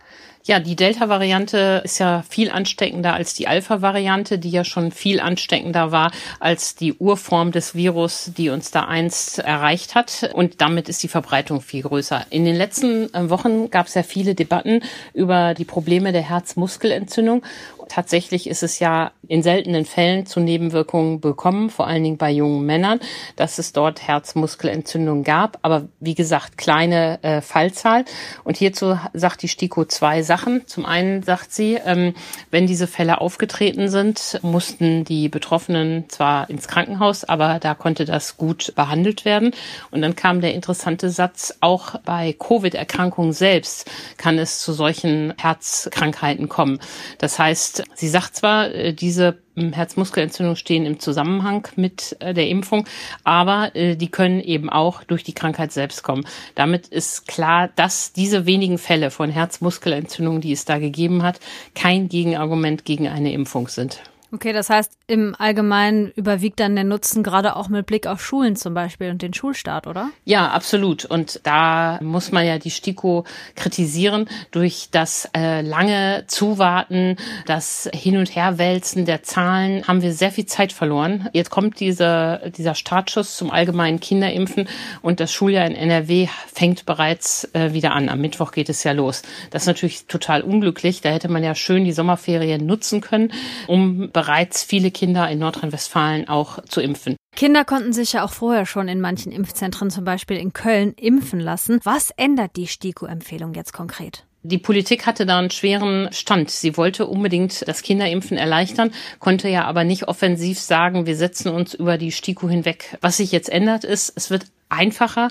Ja, 0.48 0.62
die 0.62 0.78
Delta-Variante 0.78 1.82
ist 1.84 2.00
ja 2.00 2.24
viel 2.30 2.50
ansteckender 2.50 3.14
als 3.14 3.34
die 3.34 3.50
Alpha-Variante, 3.50 4.40
die 4.40 4.50
ja 4.50 4.64
schon 4.64 4.94
viel 4.94 5.20
ansteckender 5.20 5.92
war 5.92 6.12
als 6.40 6.76
die 6.76 6.94
Urform 6.94 7.52
des 7.52 7.76
Virus, 7.76 8.32
die 8.38 8.50
uns 8.50 8.72
da 8.72 8.86
einst 8.86 9.40
erreicht 9.40 9.94
hat. 9.94 10.30
Und 10.34 10.62
damit 10.62 10.88
ist 10.88 11.04
die 11.04 11.10
Verbreitung 11.10 11.60
viel 11.60 11.82
größer. 11.82 12.28
In 12.30 12.46
den 12.46 12.56
letzten 12.56 13.14
äh, 13.14 13.30
Wochen 13.30 13.70
gab 13.70 13.88
es 13.88 13.94
ja 13.96 14.04
viele 14.04 14.36
Debatten 14.36 14.84
über 15.14 15.54
die 15.54 15.66
Probleme 15.66 16.14
der 16.14 16.30
Herzmuskelentzündung. 16.30 17.44
Tatsächlich 17.90 18.48
ist 18.48 18.64
es 18.64 18.80
ja 18.80 19.12
in 19.28 19.44
seltenen 19.44 19.86
Fällen 19.86 20.26
zu 20.26 20.40
Nebenwirkungen 20.40 21.20
bekommen, 21.20 21.70
vor 21.70 21.88
allen 21.88 22.04
Dingen 22.04 22.18
bei 22.18 22.32
jungen 22.32 22.66
Männern, 22.66 23.00
dass 23.36 23.58
es 23.58 23.74
dort 23.74 24.08
Herzmuskelentzündungen 24.08 25.24
gab. 25.24 25.60
Aber 25.62 25.88
wie 26.00 26.16
gesagt, 26.16 26.58
kleine 26.58 27.22
äh, 27.24 27.42
Fallzahl. 27.42 28.06
Und 28.44 28.58
hierzu 28.58 28.98
sagt 29.14 29.42
die 29.42 29.48
STIKO 29.48 29.86
zwei 29.86 30.22
Sachen. 30.22 30.66
Zum 30.68 30.86
einen 30.86 31.24
sagt 31.24 31.54
sie, 31.54 31.76
ähm, 31.86 32.14
wenn 32.52 32.68
diese 32.68 32.88
Fälle 32.88 33.22
aufgetreten 33.22 33.90
sind, 33.90 34.40
mussten 34.42 35.04
die 35.04 35.30
Betroffenen 35.30 36.10
zwar 36.10 36.50
ins 36.50 36.68
Krankenhaus, 36.68 37.24
aber 37.24 37.60
da 37.60 37.76
konnte 37.76 38.06
das 38.06 38.38
gut 38.38 38.74
behandelt 38.76 39.26
werden. 39.26 39.52
Und 39.92 40.02
dann 40.02 40.16
kam 40.16 40.42
der 40.42 40.54
interessante 40.54 41.10
Satz, 41.10 41.56
auch 41.62 42.00
bei 42.00 42.34
Covid-Erkrankungen 42.34 43.34
selbst 43.34 43.90
kann 44.18 44.40
es 44.40 44.60
zu 44.60 44.74
solchen 44.74 45.34
Herzkrankheiten 45.38 46.50
kommen. 46.50 46.80
Das 47.18 47.40
heißt, 47.40 47.77
sie 47.94 48.08
sagt 48.08 48.36
zwar, 48.36 48.74
äh, 48.74 48.94
diese 48.94 49.40
hm, 49.56 49.74
Herzmuskelentzündungen 49.74 50.56
stehen 50.56 50.86
im 50.86 51.00
Zusammenhang 51.00 51.68
mit 51.76 52.16
äh, 52.20 52.34
der 52.34 52.48
Impfung, 52.48 52.86
aber 53.24 53.76
äh, 53.76 53.96
die 53.96 54.10
können 54.10 54.40
eben 54.40 54.70
auch 54.70 55.04
durch 55.04 55.24
die 55.24 55.34
Krankheit 55.34 55.72
selbst 55.72 56.04
kommen. 56.04 56.26
Damit 56.56 56.88
ist 56.88 57.28
klar, 57.28 57.70
dass 57.76 58.14
diese 58.14 58.46
wenigen 58.46 58.78
Fälle 58.78 59.12
von 59.12 59.30
Herzmuskelentzündungen, 59.30 60.42
die 60.42 60.52
es 60.52 60.66
da 60.66 60.78
gegeben 60.80 61.24
hat, 61.24 61.40
kein 61.76 62.10
Gegenargument 62.10 62.86
gegen 62.86 63.08
eine 63.08 63.32
Impfung 63.34 63.68
sind. 63.68 64.02
Okay, 64.30 64.52
das 64.52 64.70
heißt, 64.70 64.92
im 65.08 65.36
Allgemeinen 65.38 66.12
überwiegt 66.16 66.60
dann 66.60 66.76
der 66.76 66.84
Nutzen 66.84 67.24
gerade 67.24 67.56
auch 67.56 67.70
mit 67.70 67.86
Blick 67.86 68.08
auf 68.08 68.24
Schulen 68.24 68.58
zum 68.58 68.74
Beispiel 68.74 69.10
und 69.10 69.22
den 69.22 69.34
Schulstart, 69.34 69.88
oder? 69.88 70.10
Ja, 70.26 70.50
absolut. 70.50 71.06
Und 71.06 71.40
da 71.44 71.98
muss 72.02 72.34
man 72.34 72.46
ja 72.46 72.58
die 72.58 72.70
STIKO 72.70 73.24
kritisieren 73.56 74.28
durch 74.52 74.90
das 74.92 75.30
äh, 75.34 75.62
lange 75.62 76.26
Zuwarten, 76.28 77.16
das 77.46 77.90
Hin- 77.94 78.18
und 78.18 78.36
Herwälzen 78.36 79.06
der 79.06 79.24
Zahlen 79.24 79.88
haben 79.88 80.02
wir 80.02 80.12
sehr 80.12 80.32
viel 80.32 80.46
Zeit 80.46 80.74
verloren. 80.74 81.30
Jetzt 81.32 81.50
kommt 81.50 81.80
diese, 81.80 82.52
dieser 82.58 82.76
Startschuss 82.76 83.38
zum 83.38 83.50
allgemeinen 83.50 84.02
Kinderimpfen 84.02 84.68
und 85.02 85.22
das 85.22 85.32
Schuljahr 85.32 85.66
in 85.66 85.76
NRW 85.76 86.28
fängt 86.54 86.86
bereits 86.86 87.48
äh, 87.54 87.72
wieder 87.72 87.94
an. 87.94 88.10
Am 88.10 88.20
Mittwoch 88.20 88.52
geht 88.52 88.68
es 88.68 88.84
ja 88.84 88.92
los. 88.92 89.22
Das 89.52 89.64
ist 89.64 89.68
natürlich 89.68 90.06
total 90.08 90.42
unglücklich. 90.42 91.00
Da 91.00 91.10
hätte 91.10 91.30
man 91.30 91.46
ja 91.46 91.56
schön 91.56 91.86
die 91.86 91.94
Sommerferien 91.94 92.66
nutzen 92.66 93.00
können, 93.00 93.32
um 93.68 94.10
bereits 94.18 94.64
viele 94.64 94.90
Kinder 94.90 95.30
in 95.30 95.38
Nordrhein-Westfalen 95.38 96.28
auch 96.28 96.64
zu 96.64 96.82
impfen. 96.82 97.18
Kinder 97.36 97.64
konnten 97.64 97.94
sich 97.94 98.14
ja 98.14 98.26
auch 98.26 98.32
vorher 98.32 98.66
schon 98.66 98.88
in 98.88 99.00
manchen 99.00 99.32
Impfzentren, 99.32 99.92
zum 99.92 100.06
Beispiel 100.06 100.38
in 100.38 100.54
Köln, 100.54 100.94
impfen 100.94 101.40
lassen. 101.40 101.80
Was 101.84 102.10
ändert 102.18 102.56
die 102.56 102.66
STIKO-Empfehlung 102.66 103.54
jetzt 103.54 103.74
konkret? 103.74 104.26
Die 104.42 104.58
Politik 104.58 105.06
hatte 105.06 105.28
da 105.28 105.38
einen 105.38 105.52
schweren 105.52 106.12
Stand. 106.14 106.50
Sie 106.50 106.78
wollte 106.78 107.06
unbedingt 107.06 107.68
das 107.68 107.84
Kinderimpfen 107.84 108.38
erleichtern, 108.38 108.92
konnte 109.20 109.50
ja 109.50 109.66
aber 109.66 109.84
nicht 109.84 110.08
offensiv 110.08 110.60
sagen, 110.60 111.06
wir 111.06 111.16
setzen 111.16 111.52
uns 111.52 111.76
über 111.76 112.00
die 112.00 112.12
STIKO 112.12 112.50
hinweg. 112.50 112.98
Was 113.02 113.18
sich 113.18 113.32
jetzt 113.32 113.50
ändert, 113.50 113.84
ist, 113.84 114.12
es 114.16 114.32
wird 114.32 114.48
einfacher 114.70 115.28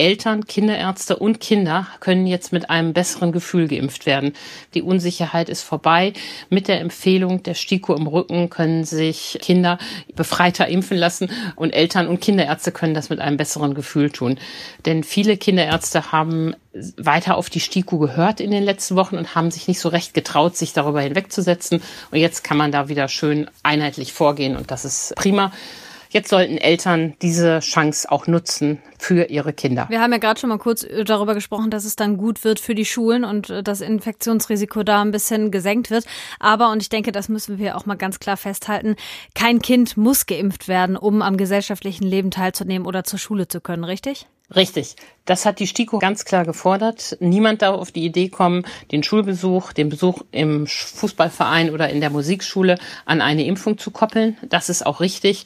Eltern, 0.00 0.46
Kinderärzte 0.46 1.16
und 1.16 1.40
Kinder 1.40 1.86
können 2.00 2.26
jetzt 2.26 2.54
mit 2.54 2.70
einem 2.70 2.94
besseren 2.94 3.32
Gefühl 3.32 3.68
geimpft 3.68 4.06
werden. 4.06 4.32
Die 4.72 4.80
Unsicherheit 4.80 5.50
ist 5.50 5.60
vorbei. 5.60 6.14
Mit 6.48 6.68
der 6.68 6.80
Empfehlung 6.80 7.42
der 7.42 7.52
STIKO 7.52 7.94
im 7.94 8.06
Rücken 8.06 8.48
können 8.48 8.84
sich 8.84 9.38
Kinder 9.42 9.76
befreiter 10.16 10.68
impfen 10.68 10.96
lassen 10.96 11.30
und 11.54 11.72
Eltern 11.74 12.08
und 12.08 12.22
Kinderärzte 12.22 12.72
können 12.72 12.94
das 12.94 13.10
mit 13.10 13.20
einem 13.20 13.36
besseren 13.36 13.74
Gefühl 13.74 14.10
tun. 14.10 14.38
Denn 14.86 15.04
viele 15.04 15.36
Kinderärzte 15.36 16.12
haben 16.12 16.56
weiter 16.96 17.36
auf 17.36 17.50
die 17.50 17.60
STIKO 17.60 17.98
gehört 17.98 18.40
in 18.40 18.52
den 18.52 18.62
letzten 18.62 18.96
Wochen 18.96 19.18
und 19.18 19.34
haben 19.34 19.50
sich 19.50 19.68
nicht 19.68 19.80
so 19.80 19.90
recht 19.90 20.14
getraut, 20.14 20.56
sich 20.56 20.72
darüber 20.72 21.02
hinwegzusetzen. 21.02 21.82
Und 22.10 22.18
jetzt 22.18 22.42
kann 22.42 22.56
man 22.56 22.72
da 22.72 22.88
wieder 22.88 23.08
schön 23.08 23.50
einheitlich 23.62 24.14
vorgehen 24.14 24.56
und 24.56 24.70
das 24.70 24.86
ist 24.86 25.14
prima. 25.16 25.52
Jetzt 26.12 26.28
sollten 26.28 26.58
Eltern 26.58 27.14
diese 27.22 27.60
Chance 27.60 28.10
auch 28.10 28.26
nutzen 28.26 28.82
für 28.98 29.30
ihre 29.30 29.52
Kinder. 29.52 29.86
Wir 29.88 30.00
haben 30.00 30.10
ja 30.10 30.18
gerade 30.18 30.40
schon 30.40 30.50
mal 30.50 30.58
kurz 30.58 30.82
äh, 30.82 31.04
darüber 31.04 31.34
gesprochen, 31.34 31.70
dass 31.70 31.84
es 31.84 31.94
dann 31.94 32.16
gut 32.16 32.42
wird 32.42 32.58
für 32.58 32.74
die 32.74 32.84
Schulen 32.84 33.24
und 33.24 33.48
äh, 33.48 33.62
das 33.62 33.80
Infektionsrisiko 33.80 34.82
da 34.82 35.02
ein 35.02 35.12
bisschen 35.12 35.52
gesenkt 35.52 35.90
wird. 35.90 36.04
Aber, 36.40 36.72
und 36.72 36.82
ich 36.82 36.88
denke, 36.88 37.12
das 37.12 37.28
müssen 37.28 37.58
wir 37.58 37.76
auch 37.76 37.86
mal 37.86 37.94
ganz 37.94 38.18
klar 38.18 38.36
festhalten, 38.36 38.96
kein 39.36 39.62
Kind 39.62 39.96
muss 39.96 40.26
geimpft 40.26 40.66
werden, 40.66 40.96
um 40.96 41.22
am 41.22 41.36
gesellschaftlichen 41.36 42.04
Leben 42.04 42.32
teilzunehmen 42.32 42.88
oder 42.88 43.04
zur 43.04 43.20
Schule 43.20 43.46
zu 43.46 43.60
können, 43.60 43.84
richtig? 43.84 44.26
Richtig. 44.54 44.96
Das 45.26 45.46
hat 45.46 45.60
die 45.60 45.68
STIKO 45.68 46.00
ganz 46.00 46.24
klar 46.24 46.44
gefordert. 46.44 47.16
Niemand 47.20 47.62
darf 47.62 47.76
auf 47.76 47.92
die 47.92 48.04
Idee 48.04 48.28
kommen, 48.28 48.64
den 48.90 49.04
Schulbesuch, 49.04 49.72
den 49.72 49.88
Besuch 49.90 50.22
im 50.32 50.66
Fußballverein 50.66 51.70
oder 51.70 51.88
in 51.88 52.00
der 52.00 52.10
Musikschule 52.10 52.78
an 53.04 53.20
eine 53.20 53.44
Impfung 53.44 53.78
zu 53.78 53.92
koppeln. 53.92 54.36
Das 54.48 54.68
ist 54.68 54.84
auch 54.84 55.00
richtig. 55.00 55.44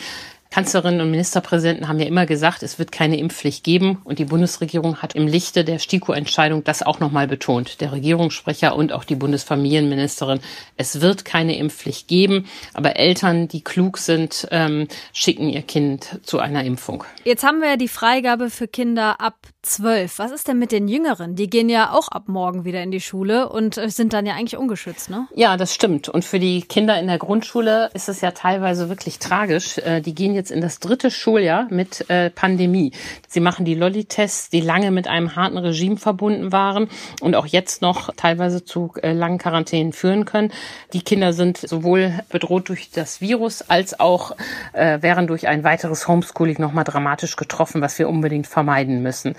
Kanzlerinnen 0.55 1.01
und 1.01 1.11
Ministerpräsidenten 1.11 1.89
haben 1.89 1.99
ja 1.99 2.07
immer 2.07 2.27
gesagt, 2.27 2.63
es 2.63 2.79
wird 2.79 2.93
keine 2.93 3.19
Impfpflicht 3.19 3.65
geben. 3.65 3.99
Und 4.05 4.21
die 4.21 4.25
Bundesregierung 4.25 4.99
hat 5.03 5.17
im 5.17 5.27
Lichte 5.27 5.65
der 5.65 5.81
STIKO-Entscheidung 5.81 6.63
das 6.63 6.85
auch 6.85 7.01
nochmal 7.01 7.27
betont. 7.27 7.81
Der 7.81 7.91
Regierungssprecher 7.91 8.77
und 8.77 8.93
auch 8.93 9.03
die 9.03 9.17
Bundesfamilienministerin. 9.17 10.39
Es 10.77 11.01
wird 11.01 11.25
keine 11.25 11.59
Impfpflicht 11.59 12.07
geben. 12.07 12.47
Aber 12.73 12.95
Eltern, 12.95 13.49
die 13.49 13.65
klug 13.65 13.99
sind, 13.99 14.47
ähm, 14.53 14.87
schicken 15.13 15.49
ihr 15.49 15.63
Kind 15.63 16.21
zu 16.23 16.39
einer 16.39 16.63
Impfung. 16.63 17.03
Jetzt 17.25 17.43
haben 17.43 17.61
wir 17.61 17.71
ja 17.71 17.77
die 17.77 17.89
Freigabe 17.89 18.49
für 18.49 18.69
Kinder 18.69 19.21
ab 19.21 19.35
zwölf. 19.65 20.19
Was 20.19 20.31
ist 20.31 20.49
denn 20.49 20.59
mit 20.59 20.73
den 20.73 20.89
Jüngeren? 20.89 21.35
Die 21.35 21.49
gehen 21.49 21.69
ja 21.69 21.93
auch 21.93 22.09
ab 22.09 22.25
morgen 22.29 22.65
wieder 22.65 22.83
in 22.83 22.91
die 22.91 23.01
Schule 23.01 23.49
und 23.49 23.77
äh, 23.79 23.89
sind 23.89 24.13
dann 24.13 24.27
ja 24.27 24.35
eigentlich 24.35 24.57
ungeschützt, 24.57 25.11
ne? 25.11 25.27
Ja, 25.35 25.57
das 25.57 25.75
stimmt. 25.75 26.09
Und 26.09 26.25
für 26.25 26.39
die 26.39 26.63
Kinder 26.63 26.99
in 26.99 27.07
der 27.07 27.19
Grundschule 27.19 27.91
ist 27.95 28.09
es 28.09 28.21
ja 28.21 28.31
teilweise 28.31 28.89
wirklich 28.89 29.19
tragisch. 29.19 29.79
Äh, 29.79 30.01
die 30.01 30.15
gehen 30.15 30.35
jetzt 30.35 30.51
in 30.51 30.61
das 30.61 30.81
dritte 30.81 31.11
Schuljahr 31.11 31.67
mit 31.71 32.09
äh, 32.11 32.31
Pandemie. 32.31 32.93
Sie 33.29 33.41
machen 33.41 33.65
die 33.65 33.75
Lolli-Tests, 33.75 34.51
die 34.51 34.61
lange 34.61 34.91
mit 34.91 35.09
einem 35.09 35.35
harten 35.37 35.59
Regime 35.59 35.97
verbunden 35.97 36.53
waren 36.53 36.89
und 37.21 37.35
auch 37.35 37.47
jetzt 37.47 37.83
noch 37.83 38.11
teilweise 38.15 38.65
zu 38.65 38.93
langen 39.03 39.39
Quarantänen 39.39 39.93
führen 39.93 40.25
können. 40.25 40.53
Die 40.93 41.03
Kinder 41.03 41.33
sind 41.33 41.59
sowohl 41.59 42.21
bedroht 42.29 42.69
durch 42.69 42.91
das 42.91 43.21
Virus 43.21 43.63
als 43.63 43.99
auch 43.99 44.37
wären 44.73 45.27
durch 45.27 45.49
ein 45.49 45.65
weiteres 45.65 46.07
Homeschooling 46.09 46.61
nochmal 46.61 46.85
dramatisch 46.85 47.37
getroffen, 47.37 47.81
was 47.81 47.99
wir 47.99 48.09
unbedingt 48.09 48.47
vermeiden 48.47 49.03
müssen. 49.03 49.35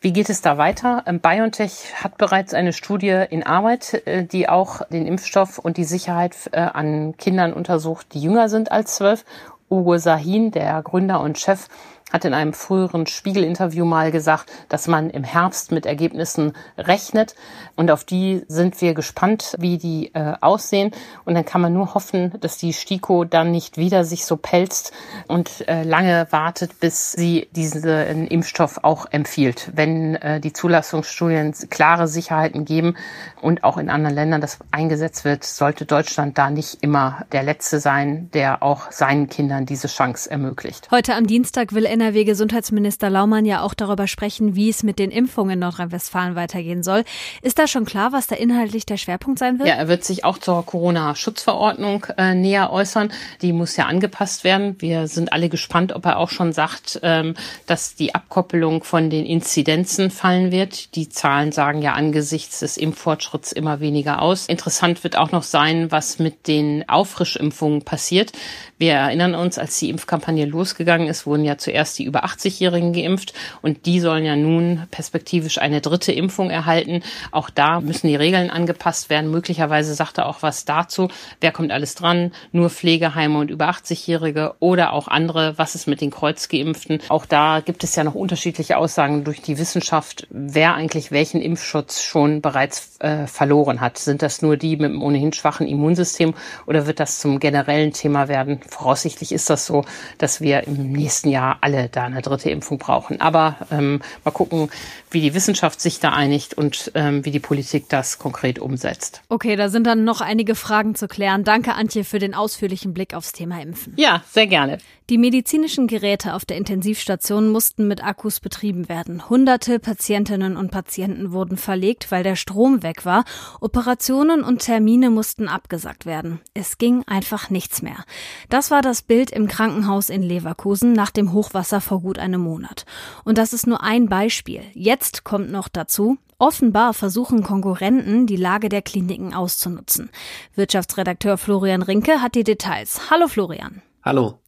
Wie 0.00 0.12
geht 0.12 0.28
es 0.28 0.40
da 0.40 0.58
weiter? 0.58 1.02
Ähm, 1.06 1.20
BioNTech 1.20 1.94
hat 2.02 2.18
bereits 2.18 2.54
eine 2.54 2.72
Studie 2.72 3.24
in 3.30 3.42
Arbeit, 3.42 4.06
äh, 4.06 4.24
die 4.24 4.48
auch 4.48 4.82
den 4.88 5.06
Impfstoff 5.06 5.58
und 5.58 5.78
die 5.78 5.84
Sicherheit 5.84 6.36
äh, 6.52 6.60
an 6.60 7.16
Kindern 7.16 7.52
untersucht, 7.52 8.08
die 8.12 8.20
jünger 8.20 8.48
sind 8.48 8.70
als 8.70 8.96
zwölf. 8.96 9.24
Ugo 9.68 9.98
Sahin, 9.98 10.52
der 10.52 10.80
Gründer 10.82 11.20
und 11.20 11.38
Chef 11.38 11.68
hat 12.12 12.24
in 12.24 12.34
einem 12.34 12.52
früheren 12.52 13.06
Spiegel-Interview 13.06 13.84
mal 13.84 14.12
gesagt, 14.12 14.50
dass 14.68 14.86
man 14.86 15.10
im 15.10 15.24
Herbst 15.24 15.72
mit 15.72 15.86
Ergebnissen 15.86 16.52
rechnet. 16.78 17.34
Und 17.74 17.90
auf 17.90 18.04
die 18.04 18.44
sind 18.46 18.80
wir 18.80 18.94
gespannt, 18.94 19.56
wie 19.58 19.76
die 19.76 20.14
äh, 20.14 20.34
aussehen. 20.40 20.92
Und 21.24 21.34
dann 21.34 21.44
kann 21.44 21.60
man 21.60 21.72
nur 21.72 21.94
hoffen, 21.94 22.32
dass 22.40 22.58
die 22.58 22.72
STIKO 22.72 23.24
dann 23.24 23.50
nicht 23.50 23.76
wieder 23.76 24.04
sich 24.04 24.24
so 24.24 24.36
pelzt 24.36 24.92
und 25.26 25.66
äh, 25.68 25.82
lange 25.82 26.28
wartet, 26.30 26.78
bis 26.78 27.12
sie 27.12 27.48
diesen 27.50 28.28
Impfstoff 28.28 28.80
auch 28.82 29.06
empfiehlt. 29.10 29.70
Wenn 29.74 30.14
äh, 30.16 30.40
die 30.40 30.52
Zulassungsstudien 30.52 31.54
klare 31.70 32.06
Sicherheiten 32.06 32.64
geben 32.64 32.94
und 33.42 33.64
auch 33.64 33.78
in 33.78 33.90
anderen 33.90 34.14
Ländern 34.14 34.40
das 34.40 34.58
eingesetzt 34.70 35.24
wird, 35.24 35.42
sollte 35.42 35.86
Deutschland 35.86 36.38
da 36.38 36.50
nicht 36.50 36.78
immer 36.82 37.26
der 37.32 37.42
Letzte 37.42 37.80
sein, 37.80 38.30
der 38.32 38.62
auch 38.62 38.92
seinen 38.92 39.28
Kindern 39.28 39.66
diese 39.66 39.88
Chance 39.88 40.30
ermöglicht. 40.30 40.88
Heute 40.92 41.14
am 41.14 41.26
Dienstag 41.26 41.74
will 41.74 41.84
NRW-Gesundheitsminister 41.96 43.08
Laumann 43.08 43.46
ja 43.46 43.62
auch 43.62 43.74
darüber 43.74 44.06
sprechen, 44.06 44.54
wie 44.54 44.68
es 44.68 44.82
mit 44.82 44.98
den 44.98 45.10
Impfungen 45.10 45.54
in 45.54 45.58
Nordrhein-Westfalen 45.60 46.34
weitergehen 46.34 46.82
soll. 46.82 47.04
Ist 47.42 47.58
da 47.58 47.66
schon 47.66 47.86
klar, 47.86 48.12
was 48.12 48.26
da 48.26 48.36
inhaltlich 48.36 48.84
der 48.84 48.98
Schwerpunkt 48.98 49.38
sein 49.38 49.58
wird? 49.58 49.68
Ja, 49.68 49.74
er 49.76 49.88
wird 49.88 50.04
sich 50.04 50.24
auch 50.24 50.38
zur 50.38 50.64
Corona-Schutzverordnung 50.64 52.06
äh, 52.18 52.34
näher 52.34 52.70
äußern. 52.70 53.10
Die 53.40 53.52
muss 53.52 53.76
ja 53.76 53.86
angepasst 53.86 54.44
werden. 54.44 54.76
Wir 54.78 55.08
sind 55.08 55.32
alle 55.32 55.48
gespannt, 55.48 55.92
ob 55.94 56.04
er 56.04 56.18
auch 56.18 56.28
schon 56.28 56.52
sagt, 56.52 57.00
ähm, 57.02 57.34
dass 57.66 57.94
die 57.94 58.14
Abkoppelung 58.14 58.84
von 58.84 59.08
den 59.08 59.24
Inzidenzen 59.24 60.10
fallen 60.10 60.52
wird. 60.52 60.94
Die 60.94 61.08
Zahlen 61.08 61.52
sagen 61.52 61.80
ja 61.80 61.94
angesichts 61.94 62.60
des 62.60 62.76
Impffortschritts 62.76 63.52
immer 63.52 63.80
weniger 63.80 64.20
aus. 64.20 64.46
Interessant 64.46 65.02
wird 65.02 65.16
auch 65.16 65.32
noch 65.32 65.42
sein, 65.42 65.90
was 65.90 66.18
mit 66.18 66.46
den 66.46 66.86
Auffrischimpfungen 66.88 67.82
passiert. 67.82 68.32
Wir 68.78 68.92
erinnern 68.92 69.34
uns, 69.34 69.58
als 69.58 69.78
die 69.78 69.88
Impfkampagne 69.88 70.44
losgegangen 70.44 71.08
ist, 71.08 71.26
wurden 71.26 71.44
ja 71.44 71.56
zuerst 71.56 71.85
die 71.94 72.04
über 72.04 72.24
80-Jährigen 72.24 72.92
geimpft 72.92 73.32
und 73.62 73.86
die 73.86 74.00
sollen 74.00 74.24
ja 74.24 74.36
nun 74.36 74.86
perspektivisch 74.90 75.58
eine 75.58 75.80
dritte 75.80 76.12
Impfung 76.12 76.50
erhalten. 76.50 77.02
Auch 77.32 77.50
da 77.50 77.80
müssen 77.80 78.08
die 78.08 78.16
Regeln 78.16 78.50
angepasst 78.50 79.10
werden. 79.10 79.30
Möglicherweise 79.30 79.94
sagt 79.94 80.18
er 80.18 80.26
auch 80.26 80.42
was 80.42 80.64
dazu. 80.64 81.08
Wer 81.40 81.52
kommt 81.52 81.72
alles 81.72 81.94
dran? 81.94 82.32
Nur 82.52 82.70
Pflegeheime 82.70 83.38
und 83.38 83.50
über 83.50 83.68
80-Jährige 83.68 84.54
oder 84.60 84.92
auch 84.92 85.08
andere. 85.08 85.54
Was 85.56 85.74
ist 85.74 85.86
mit 85.86 86.00
den 86.00 86.10
Kreuzgeimpften? 86.10 87.00
Auch 87.08 87.26
da 87.26 87.60
gibt 87.60 87.84
es 87.84 87.96
ja 87.96 88.04
noch 88.04 88.14
unterschiedliche 88.14 88.76
Aussagen 88.76 89.24
durch 89.24 89.42
die 89.42 89.58
Wissenschaft, 89.58 90.26
wer 90.30 90.74
eigentlich 90.74 91.10
welchen 91.10 91.40
Impfschutz 91.40 92.02
schon 92.02 92.40
bereits 92.40 92.98
äh, 93.00 93.26
verloren 93.26 93.80
hat. 93.80 93.98
Sind 93.98 94.22
das 94.22 94.42
nur 94.42 94.56
die 94.56 94.76
mit 94.76 94.90
einem 94.90 95.02
ohnehin 95.02 95.32
schwachen 95.32 95.66
Immunsystem 95.66 96.34
oder 96.66 96.86
wird 96.86 97.00
das 97.00 97.18
zum 97.18 97.40
generellen 97.40 97.92
Thema 97.92 98.28
werden? 98.28 98.60
voraussichtlich 98.68 99.32
ist 99.32 99.50
das 99.50 99.66
so, 99.66 99.84
dass 100.18 100.40
wir 100.40 100.66
im 100.66 100.92
nächsten 100.92 101.28
Jahr 101.28 101.58
alle 101.60 101.75
da 101.84 102.04
eine 102.04 102.22
dritte 102.22 102.50
Impfung 102.50 102.78
brauchen. 102.78 103.20
Aber 103.20 103.56
ähm, 103.70 104.00
mal 104.24 104.30
gucken, 104.30 104.70
wie 105.10 105.20
die 105.20 105.34
Wissenschaft 105.34 105.80
sich 105.80 106.00
da 106.00 106.10
einigt 106.10 106.54
und 106.54 106.92
ähm, 106.94 107.24
wie 107.24 107.30
die 107.30 107.40
Politik 107.40 107.88
das 107.88 108.18
konkret 108.18 108.58
umsetzt. 108.58 109.22
Okay, 109.28 109.56
da 109.56 109.68
sind 109.68 109.86
dann 109.86 110.04
noch 110.04 110.20
einige 110.20 110.54
Fragen 110.54 110.94
zu 110.94 111.08
klären. 111.08 111.44
Danke, 111.44 111.74
Antje, 111.74 112.04
für 112.04 112.18
den 112.18 112.34
ausführlichen 112.34 112.94
Blick 112.94 113.14
aufs 113.14 113.32
Thema 113.32 113.60
Impfen. 113.60 113.94
Ja, 113.96 114.22
sehr 114.30 114.46
gerne. 114.46 114.78
Die 115.08 115.18
medizinischen 115.18 115.86
Geräte 115.86 116.34
auf 116.34 116.44
der 116.44 116.56
Intensivstation 116.56 117.50
mussten 117.50 117.86
mit 117.86 118.02
Akkus 118.02 118.40
betrieben 118.40 118.88
werden. 118.88 119.28
Hunderte 119.28 119.78
Patientinnen 119.78 120.56
und 120.56 120.72
Patienten 120.72 121.30
wurden 121.30 121.56
verlegt, 121.56 122.10
weil 122.10 122.24
der 122.24 122.34
Strom 122.34 122.82
weg 122.82 123.04
war. 123.04 123.24
Operationen 123.60 124.42
und 124.42 124.62
Termine 124.62 125.10
mussten 125.10 125.46
abgesagt 125.46 126.06
werden. 126.06 126.40
Es 126.54 126.78
ging 126.78 127.04
einfach 127.06 127.50
nichts 127.50 127.82
mehr. 127.82 128.04
Das 128.48 128.72
war 128.72 128.82
das 128.82 129.02
Bild 129.02 129.30
im 129.30 129.46
Krankenhaus 129.46 130.10
in 130.10 130.24
Leverkusen 130.24 130.92
nach 130.92 131.10
dem 131.12 131.32
Hochwasser 131.32 131.65
vor 131.80 132.00
gut 132.00 132.18
einem 132.18 132.40
Monat. 132.40 132.84
Und 133.24 133.38
das 133.38 133.52
ist 133.52 133.66
nur 133.66 133.82
ein 133.82 134.08
Beispiel. 134.08 134.62
Jetzt 134.74 135.24
kommt 135.24 135.50
noch 135.50 135.68
dazu, 135.68 136.18
Offenbar 136.38 136.92
versuchen 136.92 137.42
Konkurrenten, 137.42 138.26
die 138.26 138.36
Lage 138.36 138.68
der 138.68 138.82
Kliniken 138.82 139.32
auszunutzen. 139.32 140.10
Wirtschaftsredakteur 140.54 141.38
Florian 141.38 141.80
Rinke 141.80 142.20
hat 142.20 142.34
die 142.34 142.44
Details. 142.44 143.10
Hallo 143.10 143.26
Florian. 143.26 143.80
Hallo. 144.04 144.38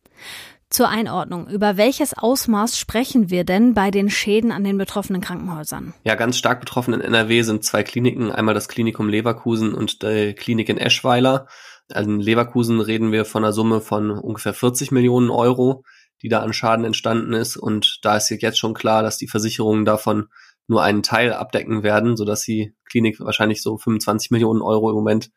Zur 0.69 0.91
Einordnung, 0.91 1.49
über 1.49 1.79
welches 1.79 2.13
Ausmaß 2.13 2.79
sprechen 2.79 3.31
wir 3.31 3.45
denn 3.45 3.73
bei 3.73 3.91
den 3.91 4.11
Schäden 4.11 4.53
an 4.53 4.65
den 4.65 4.77
betroffenen 4.77 5.23
Krankenhäusern? 5.23 5.95
Ja, 6.05 6.15
ganz 6.15 6.37
stark 6.37 6.61
betroffen 6.61 6.93
in 6.93 7.01
NRW 7.01 7.41
sind 7.41 7.65
zwei 7.65 7.83
Kliniken, 7.83 8.31
einmal 8.31 8.53
das 8.53 8.69
Klinikum 8.69 9.09
Leverkusen 9.09 9.73
und 9.73 10.03
die 10.03 10.35
Klinik 10.35 10.69
in 10.69 10.77
Eschweiler. 10.77 11.47
Also 11.91 12.11
in 12.11 12.21
Leverkusen 12.21 12.81
reden 12.81 13.13
wir 13.13 13.25
von 13.25 13.45
einer 13.45 13.55
Summe 13.55 13.81
von 13.81 14.11
ungefähr 14.11 14.53
40 14.53 14.91
Millionen 14.91 15.31
Euro, 15.31 15.85
die 16.23 16.29
da 16.29 16.41
an 16.41 16.53
Schaden 16.53 16.85
entstanden 16.85 17.33
ist. 17.33 17.57
Und 17.57 17.99
da 18.03 18.17
ist 18.17 18.31
jetzt 18.31 18.59
schon 18.59 18.75
klar, 18.75 19.03
dass 19.03 19.19
die 19.19 19.29
Versicherungen 19.29 19.85
davon 19.85 20.29
nur 20.67 20.83
einen 20.83 21.03
Teil 21.03 21.33
abdecken 21.33 21.83
werden, 21.83 22.17
sodass 22.17 22.43
die 22.43 22.75
Klinik 22.85 23.21
wahrscheinlich 23.21 23.63
so 23.63 23.79
25 23.79 24.31
Millionen 24.31 24.63
Euro 24.63 24.91
im 24.91 24.97
Moment 24.97 25.31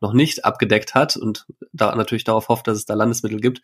noch 0.00 0.12
nicht 0.12 0.44
abgedeckt 0.44 0.94
hat 0.94 1.16
und 1.16 1.46
da 1.72 1.94
natürlich 1.94 2.24
darauf 2.24 2.48
hofft, 2.48 2.66
dass 2.68 2.78
es 2.78 2.84
da 2.84 2.94
Landesmittel 2.94 3.40
gibt. 3.40 3.60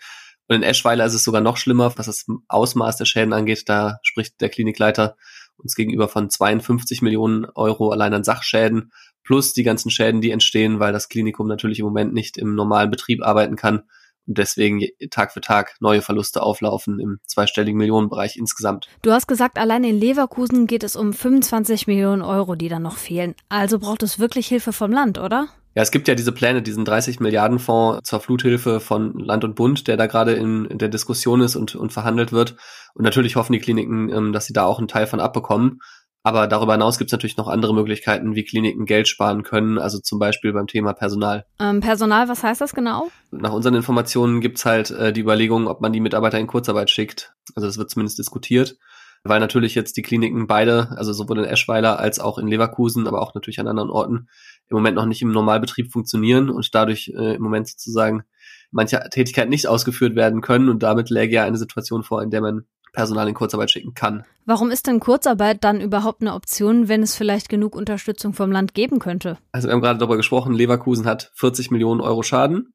Und 0.49 0.57
in 0.57 0.63
Eschweiler 0.63 1.07
ist 1.07 1.15
es 1.15 1.25
sogar 1.25 1.41
noch 1.41 1.57
schlimmer, 1.57 1.97
was 1.97 2.07
das 2.07 2.27
Ausmaß 2.49 2.97
der 2.97 3.07
Schäden 3.07 3.33
angeht. 3.33 3.69
Da 3.69 3.99
spricht 4.03 4.41
der 4.41 4.51
Klinikleiter 4.51 5.17
uns 5.57 5.75
gegenüber 5.75 6.09
von 6.09 6.29
52 6.29 7.01
Millionen 7.01 7.47
Euro 7.55 7.91
allein 7.91 8.13
an 8.13 8.25
Sachschäden 8.25 8.93
plus 9.23 9.55
die 9.55 9.63
ganzen 9.63 9.91
Schäden, 9.91 10.21
die 10.21 10.33
entstehen, 10.33 10.81
weil 10.81 10.93
das 10.93 11.09
Klinikum 11.09 11.47
natürlich 11.47 11.79
im 11.79 11.87
Moment 11.87 12.13
nicht 12.13 12.37
im 12.37 12.55
normalen 12.55 12.91
Betrieb 12.91 13.23
arbeiten 13.25 13.57
kann 13.57 13.85
und 14.27 14.39
deswegen 14.39 14.83
Tag 15.11 15.33
für 15.33 15.41
Tag 15.41 15.77
neue 15.81 16.03
Verluste 16.03 16.43
auflaufen 16.43 17.01
im 17.01 17.19
zweistelligen 17.27 17.79
Millionenbereich 17.79 18.37
insgesamt. 18.37 18.89
Du 19.03 19.13
hast 19.13 19.27
gesagt, 19.27 19.59
allein 19.59 19.85
in 19.85 19.99
Leverkusen 19.99 20.67
geht 20.67 20.85
es 20.85 20.97
um 20.97 21.13
25 21.13 21.87
Millionen 21.87 22.23
Euro, 22.23 22.55
die 22.55 22.69
dann 22.69 22.83
noch 22.83 22.97
fehlen. 22.97 23.35
Also 23.49 23.79
braucht 23.79 24.03
es 24.03 24.19
wirklich 24.19 24.47
Hilfe 24.47 24.73
vom 24.73 24.93
Land, 24.93 25.19
oder? 25.19 25.49
Ja, 25.77 25.83
es 25.83 25.91
gibt 25.91 26.07
ja 26.07 26.15
diese 26.15 26.31
Pläne, 26.31 26.63
diesen 26.63 26.85
30 26.85 27.19
Milliarden 27.19 27.59
Fonds 27.59 28.09
zur 28.09 28.21
Fluthilfe 28.21 28.79
von 28.79 29.19
Land 29.19 29.43
und 29.43 29.57
Bund, 29.57 29.89
der 29.89 29.97
da 29.97 30.07
gerade 30.07 30.33
in, 30.35 30.67
in, 30.67 30.79
der 30.79 30.89
Diskussion 30.89 31.41
ist 31.41 31.57
und, 31.57 31.75
und 31.75 31.93
verhandelt 31.93 32.31
wird. 32.31 32.55
Und 32.95 33.03
natürlich 33.03 33.35
hoffen 33.35 33.55
die 33.55 33.59
Kliniken, 33.59 34.09
ähm, 34.09 34.33
dass 34.33 34.47
sie 34.47 34.53
da 34.53 34.65
auch 34.65 34.79
einen 34.79 34.87
Teil 34.87 35.09
von 35.09 35.19
abbekommen. 35.19 35.81
Aber 36.27 36.47
darüber 36.47 36.73
hinaus 36.73 36.97
gibt 36.97 37.09
es 37.09 37.13
natürlich 37.13 37.37
noch 37.37 37.49
andere 37.49 37.75
Möglichkeiten, 37.75 38.35
wie 38.35 38.45
Kliniken 38.45 38.87
Geld 38.87 39.09
sparen 39.09 39.43
können, 39.43 39.79
also 39.79 39.99
zum 39.99 40.19
Beispiel 40.19 40.55
beim 40.55 40.67
Thema 40.67 40.95
Personal. 40.95 41.45
Ähm, 41.61 41.81
Personal, 41.81 42.29
was 42.29 42.43
heißt 42.43 42.63
das 42.63 42.75
genau? 42.75 43.11
Nach 43.31 43.53
unseren 43.53 43.75
Informationen 43.75 44.41
gibt's 44.41 44.65
halt 44.65 44.91
äh, 44.91 45.13
die 45.13 45.21
Überlegung, 45.21 45.67
ob 45.69 45.83
man 45.83 45.93
die 45.93 46.01
Mitarbeiter 46.01 46.39
in 46.39 46.47
Kurzarbeit 46.47 46.89
schickt. 46.89 47.35
Also 47.55 47.67
das 47.67 47.77
wird 47.77 47.91
zumindest 47.91 48.19
diskutiert, 48.19 48.79
weil 49.23 49.39
natürlich 49.39 49.75
jetzt 49.75 49.99
die 49.99 50.03
Kliniken 50.03 50.47
beide, 50.47 50.95
also 50.97 51.13
sowohl 51.13 51.41
in 51.41 51.45
Eschweiler 51.45 51.99
als 51.99 52.21
auch 52.21 52.39
in 52.39 52.49
Leverkusen, 52.49 53.07
aber 53.07 53.21
auch 53.21 53.35
natürlich 53.35 53.61
an 53.61 53.69
anderen 53.69 53.91
Orten, 53.91 54.29
im 54.71 54.77
Moment 54.77 54.97
noch 54.97 55.05
nicht 55.05 55.21
im 55.21 55.31
Normalbetrieb 55.31 55.93
funktionieren 55.93 56.49
und 56.49 56.75
dadurch 56.75 57.13
äh, 57.15 57.35
im 57.35 57.43
Moment 57.43 57.69
sozusagen 57.69 58.25
manche 58.71 58.99
Tätigkeiten 59.11 59.51
nicht 59.51 59.69
ausgeführt 59.69 60.17
werden 60.17 60.41
können 60.41 60.71
und 60.71 60.83
damit 60.83 61.11
läge 61.11 61.35
ja 61.35 61.45
eine 61.45 61.59
Situation 61.59 62.03
vor, 62.03 62.23
in 62.23 62.31
der 62.31 62.41
man 62.41 62.65
Personal 62.95 63.29
in 63.29 63.35
Kurzarbeit 63.35 63.71
schicken 63.71 63.93
kann. 63.93 64.25
Warum 64.47 64.71
ist 64.71 64.87
denn 64.87 65.01
Kurzarbeit 65.01 65.63
dann 65.65 65.81
überhaupt 65.81 66.23
eine 66.23 66.33
Option, 66.33 66.89
wenn 66.89 67.03
es 67.03 67.15
vielleicht 67.15 67.49
genug 67.49 67.77
Unterstützung 67.77 68.33
vom 68.33 68.51
Land 68.51 68.73
geben 68.73 69.01
könnte? 69.01 69.37
Also 69.53 69.69
wir 69.69 69.73
haben 69.75 69.83
gerade 69.83 69.99
darüber 69.99 70.17
gesprochen, 70.17 70.55
Leverkusen 70.55 71.05
hat 71.05 71.31
40 71.35 71.71
Millionen 71.71 72.01
Euro 72.01 72.23
Schaden. 72.23 72.73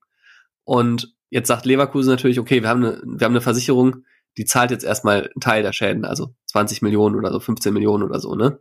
Und 0.64 1.16
jetzt 1.30 1.48
sagt 1.48 1.66
Leverkusen 1.66 2.12
natürlich, 2.12 2.40
okay, 2.40 2.62
wir 2.62 2.70
haben 2.70 2.84
eine, 2.84 3.02
wir 3.04 3.26
haben 3.26 3.34
eine 3.34 3.42
Versicherung, 3.42 4.04
die 4.38 4.46
zahlt 4.46 4.72
jetzt 4.72 4.84
erstmal 4.84 5.24
einen 5.24 5.42
Teil 5.42 5.64
der 5.64 5.74
Schäden, 5.74 6.06
also 6.06 6.36
20 6.48 6.82
Millionen 6.82 7.16
oder 7.16 7.32
so, 7.32 7.40
15 7.40 7.74
Millionen 7.74 8.04
oder 8.04 8.20
so, 8.20 8.36
ne? 8.36 8.60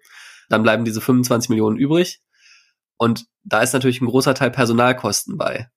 Dann 0.49 0.63
bleiben 0.63 0.85
diese 0.85 1.01
25 1.03 1.51
Millionen 1.51 1.77
übrig. 1.77 2.23
Und 2.97 3.27
da 3.45 3.61
ist 3.63 3.75
natürlich 3.75 4.01
ein 4.01 4.07
großer 4.07 4.35
Teil 4.35 4.51
Personalkosten 4.51 5.37
bei. 5.37 5.69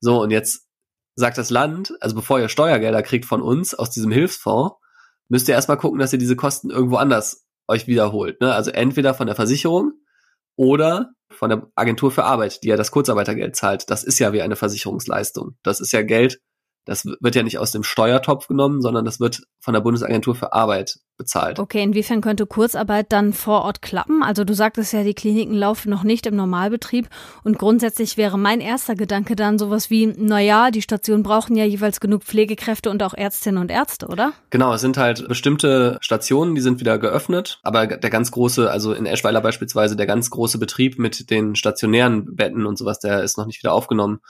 So, 0.00 0.20
und 0.20 0.30
jetzt 0.30 0.66
sagt 1.14 1.38
das 1.38 1.50
Land, 1.50 1.94
also 2.00 2.16
bevor 2.16 2.40
ihr 2.40 2.48
Steuergelder 2.48 3.02
kriegt 3.02 3.26
von 3.26 3.42
uns 3.42 3.74
aus 3.74 3.90
diesem 3.90 4.10
Hilfsfonds, 4.10 4.74
müsst 5.32 5.48
ihr 5.48 5.54
erstmal 5.54 5.78
gucken, 5.78 5.98
dass 5.98 6.12
ihr 6.12 6.18
diese 6.18 6.36
Kosten 6.36 6.68
irgendwo 6.68 6.96
anders 6.96 7.46
euch 7.66 7.86
wiederholt. 7.86 8.42
Ne? 8.42 8.52
Also 8.52 8.70
entweder 8.70 9.14
von 9.14 9.26
der 9.26 9.34
Versicherung 9.34 9.92
oder 10.56 11.14
von 11.30 11.48
der 11.48 11.70
Agentur 11.74 12.10
für 12.10 12.24
Arbeit, 12.24 12.62
die 12.62 12.68
ja 12.68 12.76
das 12.76 12.90
Kurzarbeitergeld 12.90 13.56
zahlt. 13.56 13.88
Das 13.88 14.04
ist 14.04 14.18
ja 14.18 14.34
wie 14.34 14.42
eine 14.42 14.56
Versicherungsleistung. 14.56 15.56
Das 15.62 15.80
ist 15.80 15.90
ja 15.92 16.02
Geld, 16.02 16.38
das 16.84 17.04
wird 17.04 17.34
ja 17.34 17.42
nicht 17.42 17.58
aus 17.58 17.70
dem 17.70 17.84
Steuertopf 17.84 18.48
genommen, 18.48 18.82
sondern 18.82 19.04
das 19.04 19.20
wird 19.20 19.42
von 19.60 19.74
der 19.74 19.80
Bundesagentur 19.80 20.34
für 20.34 20.52
Arbeit 20.52 20.98
bezahlt. 21.16 21.60
Okay, 21.60 21.82
inwiefern 21.82 22.20
könnte 22.20 22.46
Kurzarbeit 22.46 23.12
dann 23.12 23.32
vor 23.32 23.62
Ort 23.62 23.82
klappen? 23.82 24.22
Also 24.22 24.44
du 24.44 24.54
sagtest 24.54 24.92
ja, 24.92 25.04
die 25.04 25.14
Kliniken 25.14 25.54
laufen 25.54 25.90
noch 25.90 26.02
nicht 26.02 26.26
im 26.26 26.34
Normalbetrieb 26.34 27.08
und 27.44 27.58
grundsätzlich 27.58 28.16
wäre 28.16 28.38
mein 28.38 28.60
erster 28.60 28.96
Gedanke 28.96 29.36
dann 29.36 29.58
sowas 29.58 29.90
wie, 29.90 30.06
naja, 30.06 30.70
die 30.70 30.82
Stationen 30.82 31.22
brauchen 31.22 31.54
ja 31.54 31.64
jeweils 31.64 32.00
genug 32.00 32.24
Pflegekräfte 32.24 32.90
und 32.90 33.02
auch 33.02 33.14
Ärztinnen 33.14 33.60
und 33.60 33.70
Ärzte, 33.70 34.06
oder? 34.08 34.32
Genau, 34.50 34.74
es 34.74 34.80
sind 34.80 34.96
halt 34.96 35.28
bestimmte 35.28 35.98
Stationen, 36.00 36.54
die 36.54 36.60
sind 36.60 36.80
wieder 36.80 36.98
geöffnet, 36.98 37.60
aber 37.62 37.86
der 37.86 38.10
ganz 38.10 38.32
große, 38.32 38.70
also 38.70 38.92
in 38.92 39.06
Eschweiler 39.06 39.40
beispielsweise, 39.40 39.94
der 39.94 40.06
ganz 40.06 40.30
große 40.30 40.58
Betrieb 40.58 40.98
mit 40.98 41.30
den 41.30 41.54
stationären 41.54 42.34
Betten 42.34 42.66
und 42.66 42.76
sowas, 42.76 42.98
der 42.98 43.22
ist 43.22 43.38
noch 43.38 43.46
nicht 43.46 43.62
wieder 43.62 43.72
aufgenommen. 43.72 44.20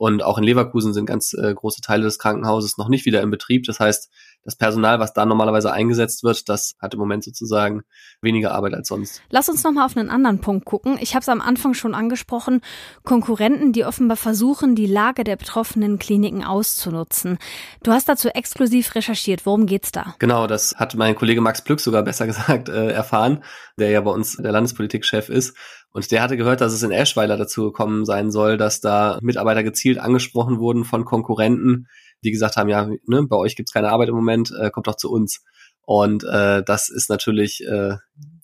Und 0.00 0.22
auch 0.22 0.38
in 0.38 0.44
Leverkusen 0.44 0.94
sind 0.94 1.04
ganz 1.04 1.34
äh, 1.34 1.52
große 1.52 1.82
Teile 1.82 2.04
des 2.04 2.18
Krankenhauses 2.18 2.78
noch 2.78 2.88
nicht 2.88 3.04
wieder 3.04 3.20
in 3.20 3.30
Betrieb. 3.30 3.66
Das 3.66 3.80
heißt, 3.80 4.10
das 4.44 4.56
Personal, 4.56 5.00
was 5.00 5.12
da 5.12 5.26
normalerweise 5.26 5.72
eingesetzt 5.72 6.24
wird, 6.24 6.48
das 6.48 6.74
hat 6.80 6.94
im 6.94 7.00
Moment 7.00 7.24
sozusagen 7.24 7.82
weniger 8.22 8.52
Arbeit 8.52 8.74
als 8.74 8.88
sonst. 8.88 9.22
Lass 9.28 9.48
uns 9.48 9.62
nochmal 9.62 9.84
auf 9.84 9.96
einen 9.96 10.08
anderen 10.08 10.40
Punkt 10.40 10.64
gucken. 10.64 10.98
Ich 11.00 11.14
habe 11.14 11.22
es 11.22 11.28
am 11.28 11.40
Anfang 11.40 11.74
schon 11.74 11.94
angesprochen. 11.94 12.62
Konkurrenten, 13.04 13.72
die 13.72 13.84
offenbar 13.84 14.16
versuchen, 14.16 14.74
die 14.74 14.86
Lage 14.86 15.24
der 15.24 15.36
betroffenen 15.36 15.98
Kliniken 15.98 16.42
auszunutzen. 16.42 17.38
Du 17.82 17.92
hast 17.92 18.08
dazu 18.08 18.28
exklusiv 18.28 18.94
recherchiert. 18.94 19.44
Worum 19.44 19.66
geht's 19.66 19.92
da? 19.92 20.14
Genau, 20.18 20.46
das 20.46 20.74
hat 20.76 20.94
mein 20.94 21.14
Kollege 21.14 21.40
Max 21.40 21.62
Plück 21.62 21.80
sogar 21.80 22.02
besser 22.02 22.26
gesagt 22.30 22.68
äh, 22.68 22.90
erfahren, 22.90 23.44
der 23.78 23.90
ja 23.90 24.00
bei 24.00 24.10
uns 24.10 24.36
der 24.36 24.52
Landespolitikchef 24.52 25.28
ist. 25.28 25.56
Und 25.92 26.10
der 26.12 26.22
hatte 26.22 26.36
gehört, 26.36 26.60
dass 26.60 26.72
es 26.72 26.82
in 26.82 26.92
Eschweiler 26.92 27.36
dazu 27.36 27.64
gekommen 27.64 28.04
sein 28.04 28.30
soll, 28.30 28.56
dass 28.56 28.80
da 28.80 29.18
Mitarbeiter 29.22 29.64
gezielt 29.64 29.98
angesprochen 29.98 30.60
wurden 30.60 30.84
von 30.84 31.04
Konkurrenten, 31.04 31.88
die 32.24 32.30
gesagt 32.30 32.56
haben, 32.56 32.68
ja, 32.68 32.88
ne, 33.06 33.26
bei 33.26 33.36
euch 33.36 33.56
gibt's 33.56 33.72
keine 33.72 33.90
Arbeit 33.90 34.08
im 34.08 34.14
Moment, 34.14 34.52
äh, 34.58 34.70
kommt 34.70 34.86
doch 34.86 34.96
zu 34.96 35.10
uns. 35.10 35.44
Und 35.82 36.24
äh, 36.24 36.62
das 36.62 36.88
ist 36.88 37.10
natürlich 37.10 37.64
äh, 37.66 37.96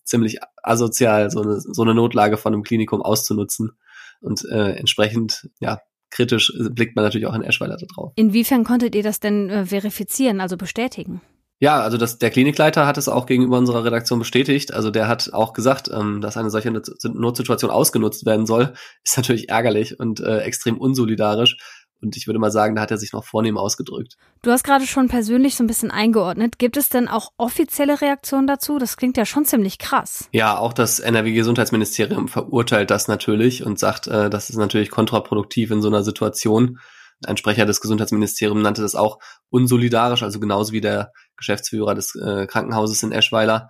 ziemlich 0.03 0.39
asozial, 0.63 1.29
so 1.29 1.41
eine, 1.41 1.59
so 1.59 1.81
eine 1.81 1.93
Notlage 1.93 2.37
von 2.37 2.53
einem 2.53 2.63
Klinikum 2.63 3.01
auszunutzen. 3.01 3.71
Und 4.19 4.45
äh, 4.49 4.71
entsprechend, 4.71 5.49
ja, 5.59 5.79
kritisch 6.09 6.51
blickt 6.71 6.95
man 6.95 7.05
natürlich 7.05 7.27
auch 7.27 7.35
in 7.35 7.43
Eschweiler 7.43 7.77
da 7.77 7.85
drauf. 7.85 8.13
Inwiefern 8.15 8.63
konntet 8.63 8.95
ihr 8.95 9.03
das 9.03 9.19
denn 9.19 9.49
äh, 9.49 9.65
verifizieren, 9.65 10.41
also 10.41 10.57
bestätigen? 10.57 11.21
Ja, 11.59 11.81
also 11.81 11.97
das, 11.97 12.19
der 12.19 12.29
Klinikleiter 12.29 12.85
hat 12.85 12.99
es 12.99 13.09
auch 13.09 13.25
gegenüber 13.25 13.57
unserer 13.57 13.83
Redaktion 13.83 14.19
bestätigt. 14.19 14.73
Also 14.73 14.91
der 14.91 15.07
hat 15.07 15.33
auch 15.33 15.53
gesagt, 15.53 15.89
ähm, 15.91 16.21
dass 16.21 16.37
eine 16.37 16.51
solche 16.51 16.71
Notsituation 16.71 17.71
ausgenutzt 17.71 18.27
werden 18.27 18.45
soll. 18.45 18.73
Ist 19.03 19.17
natürlich 19.17 19.49
ärgerlich 19.49 19.99
und 19.99 20.19
äh, 20.19 20.39
extrem 20.39 20.77
unsolidarisch. 20.77 21.57
Und 22.01 22.15
ich 22.15 22.27
würde 22.27 22.39
mal 22.39 22.51
sagen, 22.51 22.75
da 22.75 22.81
hat 22.81 22.91
er 22.91 22.97
sich 22.97 23.13
noch 23.13 23.23
vornehm 23.23 23.57
ausgedrückt. 23.57 24.17
Du 24.43 24.51
hast 24.51 24.63
gerade 24.63 24.85
schon 24.85 25.07
persönlich 25.07 25.55
so 25.55 25.63
ein 25.63 25.67
bisschen 25.67 25.89
eingeordnet. 25.89 26.59
Gibt 26.59 26.77
es 26.77 26.89
denn 26.89 27.07
auch 27.07 27.31
offizielle 27.37 28.01
Reaktionen 28.01 28.47
dazu? 28.47 28.77
Das 28.77 28.97
klingt 28.97 29.17
ja 29.17 29.25
schon 29.25 29.45
ziemlich 29.45 29.79
krass. 29.79 30.29
Ja, 30.31 30.57
auch 30.57 30.73
das 30.73 30.99
NRW-Gesundheitsministerium 30.99 32.27
verurteilt 32.27 32.91
das 32.91 33.07
natürlich 33.07 33.65
und 33.65 33.79
sagt, 33.79 34.07
äh, 34.07 34.29
das 34.29 34.49
ist 34.49 34.57
natürlich 34.57 34.91
kontraproduktiv 34.91 35.71
in 35.71 35.81
so 35.81 35.87
einer 35.87 36.03
Situation. 36.03 36.79
Ein 37.25 37.37
Sprecher 37.37 37.65
des 37.65 37.81
Gesundheitsministeriums 37.81 38.61
nannte 38.61 38.83
das 38.83 38.93
auch 38.93 39.17
unsolidarisch, 39.49 40.21
also 40.21 40.39
genauso 40.39 40.71
wie 40.71 40.81
der 40.81 41.11
Geschäftsführer 41.35 41.95
des 41.95 42.13
äh, 42.15 42.45
Krankenhauses 42.45 43.01
in 43.01 43.11
Eschweiler. 43.11 43.69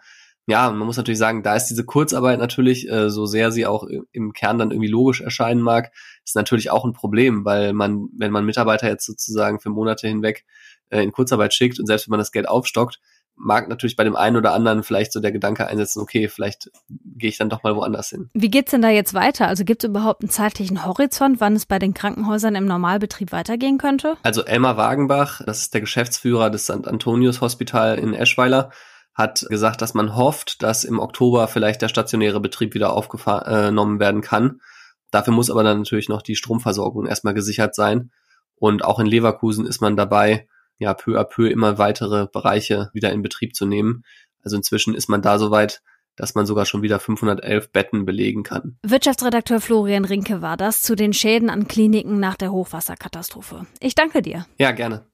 Ja, 0.49 0.71
man 0.71 0.85
muss 0.87 0.95
natürlich 0.95 1.19
sagen, 1.19 1.43
da 1.43 1.55
ist 1.55 1.67
diese 1.67 1.83
Kurzarbeit 1.83 2.39
natürlich, 2.39 2.89
äh, 2.89 3.09
so 3.09 3.25
sehr 3.25 3.51
sie 3.51 3.65
auch 3.65 3.85
im 4.11 4.31
Kern 4.31 4.57
dann 4.57 4.71
irgendwie 4.71 4.89
logisch 4.89 5.19
erscheinen 5.19 5.61
mag, 5.61 5.91
ist 6.23 6.37
natürlich 6.37 6.71
auch 6.71 6.85
ein 6.85 6.93
Problem, 6.93 7.43
weil 7.43 7.73
man, 7.73 8.07
wenn 8.17 8.31
man 8.31 8.45
Mitarbeiter 8.45 8.87
jetzt 8.87 9.05
sozusagen 9.05 9.59
für 9.59 9.69
Monate 9.69 10.07
hinweg 10.07 10.45
äh, 10.89 11.03
in 11.03 11.11
Kurzarbeit 11.11 11.53
schickt 11.53 11.79
und 11.79 11.85
selbst 11.85 12.07
wenn 12.07 12.11
man 12.11 12.19
das 12.19 12.31
Geld 12.31 12.47
aufstockt, 12.47 12.99
mag 13.37 13.69
natürlich 13.69 13.95
bei 13.95 14.03
dem 14.03 14.15
einen 14.15 14.35
oder 14.35 14.53
anderen 14.53 14.83
vielleicht 14.83 15.13
so 15.13 15.19
der 15.19 15.31
Gedanke 15.31 15.67
einsetzen, 15.67 16.01
okay, 16.01 16.27
vielleicht 16.27 16.71
gehe 16.89 17.29
ich 17.29 17.37
dann 17.37 17.49
doch 17.49 17.63
mal 17.63 17.75
woanders 17.75 18.09
hin. 18.09 18.29
Wie 18.33 18.49
geht's 18.49 18.71
denn 18.71 18.81
da 18.81 18.89
jetzt 18.89 19.13
weiter? 19.13 19.47
Also 19.47 19.63
gibt 19.63 19.83
es 19.83 19.89
überhaupt 19.89 20.23
einen 20.23 20.29
zeitlichen 20.29 20.85
Horizont, 20.85 21.39
wann 21.39 21.55
es 21.55 21.65
bei 21.65 21.77
den 21.77 21.93
Krankenhäusern 21.93 22.55
im 22.55 22.65
Normalbetrieb 22.65 23.31
weitergehen 23.31 23.77
könnte? 23.77 24.17
Also 24.23 24.43
Elmar 24.43 24.77
Wagenbach, 24.77 25.41
das 25.45 25.61
ist 25.61 25.73
der 25.73 25.81
Geschäftsführer 25.81 26.49
des 26.49 26.63
St. 26.63 26.87
Antonius 26.87 27.41
Hospital 27.41 27.99
in 27.99 28.13
Eschweiler, 28.13 28.71
hat 29.17 29.45
gesagt, 29.49 29.81
dass 29.81 29.95
man 29.95 30.15
hofft, 30.15 30.61
dass 30.61 30.83
im 30.83 30.99
Oktober 30.99 31.47
vielleicht 31.47 31.81
der 31.81 31.87
stationäre 31.87 32.39
Betrieb 32.39 32.75
wieder 32.75 32.93
aufgenommen 32.93 33.99
werden 33.99 34.21
kann. 34.21 34.61
Dafür 35.09 35.33
muss 35.33 35.49
aber 35.49 35.63
dann 35.63 35.79
natürlich 35.79 36.07
noch 36.07 36.21
die 36.21 36.35
Stromversorgung 36.35 37.07
erstmal 37.07 37.33
gesichert 37.33 37.73
sein. 37.73 38.11
Und 38.55 38.85
auch 38.85 38.99
in 38.99 39.07
Leverkusen 39.07 39.65
ist 39.65 39.81
man 39.81 39.95
dabei, 39.95 40.47
ja, 40.77 40.93
peu 40.93 41.19
à 41.19 41.23
peu 41.23 41.49
immer 41.49 41.79
weitere 41.79 42.27
Bereiche 42.27 42.91
wieder 42.93 43.11
in 43.11 43.23
Betrieb 43.23 43.55
zu 43.55 43.65
nehmen. 43.65 44.03
Also 44.43 44.55
inzwischen 44.55 44.93
ist 44.93 45.09
man 45.09 45.23
da 45.23 45.39
soweit, 45.39 45.81
dass 46.15 46.35
man 46.35 46.45
sogar 46.45 46.65
schon 46.65 46.83
wieder 46.83 46.99
511 46.99 47.71
Betten 47.71 48.05
belegen 48.05 48.43
kann. 48.43 48.77
Wirtschaftsredakteur 48.83 49.61
Florian 49.61 50.05
Rinke 50.05 50.41
war 50.41 50.57
das 50.57 50.81
zu 50.81 50.95
den 50.95 51.13
Schäden 51.13 51.49
an 51.49 51.67
Kliniken 51.67 52.19
nach 52.19 52.35
der 52.35 52.51
Hochwasserkatastrophe. 52.51 53.65
Ich 53.79 53.95
danke 53.95 54.21
dir. 54.21 54.45
Ja, 54.59 54.71
gerne. 54.71 55.05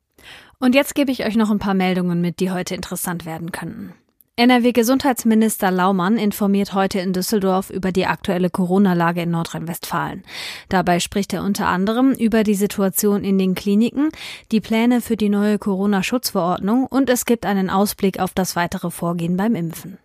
Und 0.64 0.76
jetzt 0.76 0.96
gebe 0.96 1.12
ich 1.12 1.26
euch 1.26 1.36
noch 1.36 1.52
ein 1.52 1.60
paar 1.60 1.74
Meldungen 1.74 2.22
mit, 2.22 2.40
die 2.40 2.50
heute 2.50 2.74
interessant 2.74 3.26
werden 3.26 3.52
könnten. 3.52 3.92
NRW-Gesundheitsminister 4.38 5.72
Laumann 5.72 6.18
informiert 6.18 6.74
heute 6.74 7.02
in 7.02 7.12
Düsseldorf 7.12 7.70
über 7.70 7.92
die 7.92 8.06
aktuelle 8.06 8.50
Corona-Lage 8.50 9.24
in 9.24 9.32
Nordrhein-Westfalen. 9.32 10.24
Dabei 10.70 11.02
spricht 11.02 11.34
er 11.34 11.44
unter 11.44 11.68
anderem 11.68 12.14
über 12.14 12.46
die 12.46 12.56
Situation 12.56 13.26
in 13.26 13.38
den 13.38 13.56
Kliniken, 13.56 14.08
die 14.54 14.62
Pläne 14.62 15.02
für 15.02 15.18
die 15.18 15.28
neue 15.28 15.60
Corona-Schutzverordnung 15.60 16.86
und 16.86 17.10
es 17.10 17.26
gibt 17.26 17.46
einen 17.46 17.70
Ausblick 17.70 18.22
auf 18.22 18.32
das 18.34 18.56
weitere 18.56 18.90
Vorgehen 18.90 19.36
beim 19.36 19.56
Impfen. 19.56 19.98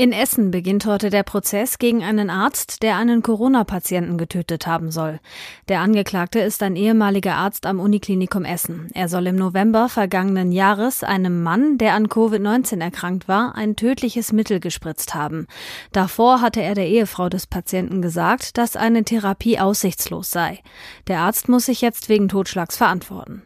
In 0.00 0.12
Essen 0.12 0.52
beginnt 0.52 0.86
heute 0.86 1.10
der 1.10 1.24
Prozess 1.24 1.80
gegen 1.80 2.04
einen 2.04 2.30
Arzt, 2.30 2.84
der 2.84 2.94
einen 2.98 3.20
Corona-Patienten 3.20 4.16
getötet 4.16 4.64
haben 4.64 4.92
soll. 4.92 5.18
Der 5.66 5.80
Angeklagte 5.80 6.38
ist 6.38 6.62
ein 6.62 6.76
ehemaliger 6.76 7.34
Arzt 7.34 7.66
am 7.66 7.80
Uniklinikum 7.80 8.44
Essen. 8.44 8.92
Er 8.94 9.08
soll 9.08 9.26
im 9.26 9.34
November 9.34 9.88
vergangenen 9.88 10.52
Jahres 10.52 11.02
einem 11.02 11.42
Mann, 11.42 11.78
der 11.78 11.94
an 11.94 12.06
Covid-19 12.06 12.80
erkrankt 12.80 13.26
war, 13.26 13.56
ein 13.56 13.74
tödliches 13.74 14.30
Mittel 14.30 14.60
gespritzt 14.60 15.16
haben. 15.16 15.48
Davor 15.90 16.42
hatte 16.42 16.62
er 16.62 16.76
der 16.76 16.86
Ehefrau 16.86 17.28
des 17.28 17.48
Patienten 17.48 18.00
gesagt, 18.00 18.56
dass 18.56 18.76
eine 18.76 19.02
Therapie 19.02 19.58
aussichtslos 19.58 20.30
sei. 20.30 20.60
Der 21.08 21.22
Arzt 21.22 21.48
muss 21.48 21.66
sich 21.66 21.80
jetzt 21.80 22.08
wegen 22.08 22.28
Totschlags 22.28 22.76
verantworten. 22.76 23.42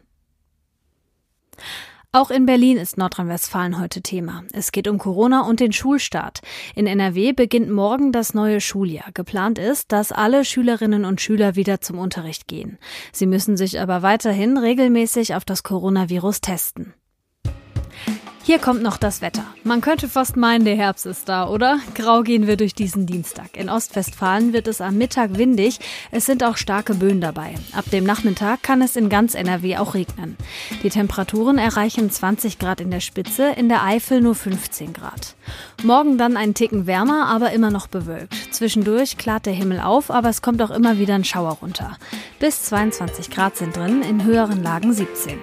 Auch 2.15 2.29
in 2.29 2.45
Berlin 2.45 2.77
ist 2.77 2.95
Nordrhein-Westfalen 2.95 3.79
heute 3.79 4.03
Thema. 4.03 4.43
Es 4.53 4.71
geht 4.71 4.87
um 4.87 4.99
Corona 4.99 5.47
und 5.47 5.59
den 5.59 5.73
Schulstart. 5.73 6.41
In 6.75 6.85
NRW 6.85 7.31
beginnt 7.31 7.71
morgen 7.71 8.11
das 8.11 8.35
neue 8.35 8.61
Schuljahr. 8.61 9.11
Geplant 9.15 9.57
ist, 9.57 9.91
dass 9.91 10.11
alle 10.11 10.45
Schülerinnen 10.45 11.05
und 11.05 11.21
Schüler 11.21 11.55
wieder 11.55 11.81
zum 11.81 11.97
Unterricht 11.97 12.47
gehen. 12.47 12.77
Sie 13.11 13.25
müssen 13.25 13.57
sich 13.57 13.81
aber 13.81 14.03
weiterhin 14.03 14.59
regelmäßig 14.59 15.33
auf 15.33 15.43
das 15.43 15.63
Coronavirus 15.63 16.41
testen. 16.41 16.93
Hier 18.45 18.59
kommt 18.59 18.83
noch 18.83 18.97
das 18.97 19.21
Wetter. 19.21 19.45
Man 19.63 19.79
könnte 19.79 20.09
fast 20.09 20.35
meinen, 20.35 20.65
der 20.65 20.75
Herbst 20.75 21.05
ist 21.05 21.29
da, 21.29 21.47
oder? 21.47 21.79
Grau 21.95 22.23
gehen 22.23 22.45
wir 22.45 22.57
durch 22.57 22.75
diesen 22.75 23.05
Dienstag. 23.05 23.55
In 23.55 23.69
Ostwestfalen 23.69 24.51
wird 24.51 24.67
es 24.67 24.81
am 24.81 24.97
Mittag 24.97 25.37
windig. 25.37 25.79
Es 26.11 26.25
sind 26.25 26.43
auch 26.43 26.57
starke 26.57 26.93
Böen 26.93 27.21
dabei. 27.21 27.55
Ab 27.71 27.85
dem 27.89 28.03
Nachmittag 28.03 28.61
kann 28.61 28.81
es 28.81 28.97
in 28.97 29.07
ganz 29.07 29.33
NRW 29.33 29.77
auch 29.77 29.93
regnen. 29.93 30.35
Die 30.83 30.89
Temperaturen 30.89 31.57
erreichen 31.57 32.11
20 32.11 32.59
Grad 32.59 32.81
in 32.81 32.91
der 32.91 32.99
Spitze, 32.99 33.49
in 33.55 33.69
der 33.69 33.81
Eifel 33.81 34.19
nur 34.19 34.35
15 34.35 34.91
Grad. 34.91 35.35
Morgen 35.81 36.17
dann 36.17 36.35
ein 36.35 36.53
Ticken 36.53 36.85
wärmer, 36.85 37.27
aber 37.27 37.51
immer 37.51 37.71
noch 37.71 37.87
bewölkt. 37.87 38.35
Zwischendurch 38.51 39.17
klart 39.17 39.45
der 39.45 39.53
Himmel 39.53 39.79
auf, 39.79 40.11
aber 40.11 40.27
es 40.27 40.41
kommt 40.41 40.61
auch 40.61 40.71
immer 40.71 40.99
wieder 40.99 41.15
ein 41.15 41.23
Schauer 41.23 41.59
runter. 41.61 41.97
Bis 42.39 42.63
22 42.63 43.29
Grad 43.29 43.55
sind 43.55 43.77
drin, 43.77 44.01
in 44.01 44.25
höheren 44.25 44.61
Lagen 44.61 44.91
17. 44.91 45.39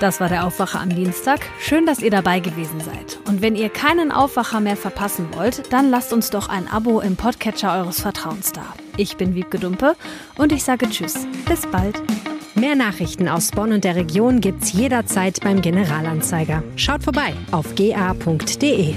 Das 0.00 0.20
war 0.20 0.28
der 0.28 0.46
Aufwacher 0.46 0.80
am 0.80 0.90
Dienstag. 0.90 1.40
Schön, 1.58 1.84
dass 1.84 2.00
ihr 2.00 2.10
dabei 2.10 2.38
gewesen 2.38 2.80
seid. 2.80 3.18
Und 3.26 3.42
wenn 3.42 3.56
ihr 3.56 3.68
keinen 3.68 4.12
Aufwacher 4.12 4.60
mehr 4.60 4.76
verpassen 4.76 5.28
wollt, 5.34 5.72
dann 5.72 5.90
lasst 5.90 6.12
uns 6.12 6.30
doch 6.30 6.48
ein 6.48 6.68
Abo 6.68 7.00
im 7.00 7.16
Podcatcher 7.16 7.74
eures 7.74 8.00
Vertrauens 8.00 8.52
da. 8.52 8.62
Ich 8.96 9.16
bin 9.16 9.34
Wiebke 9.34 9.58
Dumpe 9.58 9.96
und 10.36 10.52
ich 10.52 10.62
sage 10.62 10.88
Tschüss. 10.88 11.26
Bis 11.48 11.66
bald. 11.66 12.00
Mehr 12.54 12.76
Nachrichten 12.76 13.28
aus 13.28 13.50
Bonn 13.50 13.72
und 13.72 13.84
der 13.84 13.96
Region 13.96 14.40
gibt's 14.40 14.72
jederzeit 14.72 15.40
beim 15.40 15.62
Generalanzeiger. 15.62 16.62
Schaut 16.76 17.02
vorbei 17.02 17.34
auf 17.50 17.74
ga.de. 17.74 18.94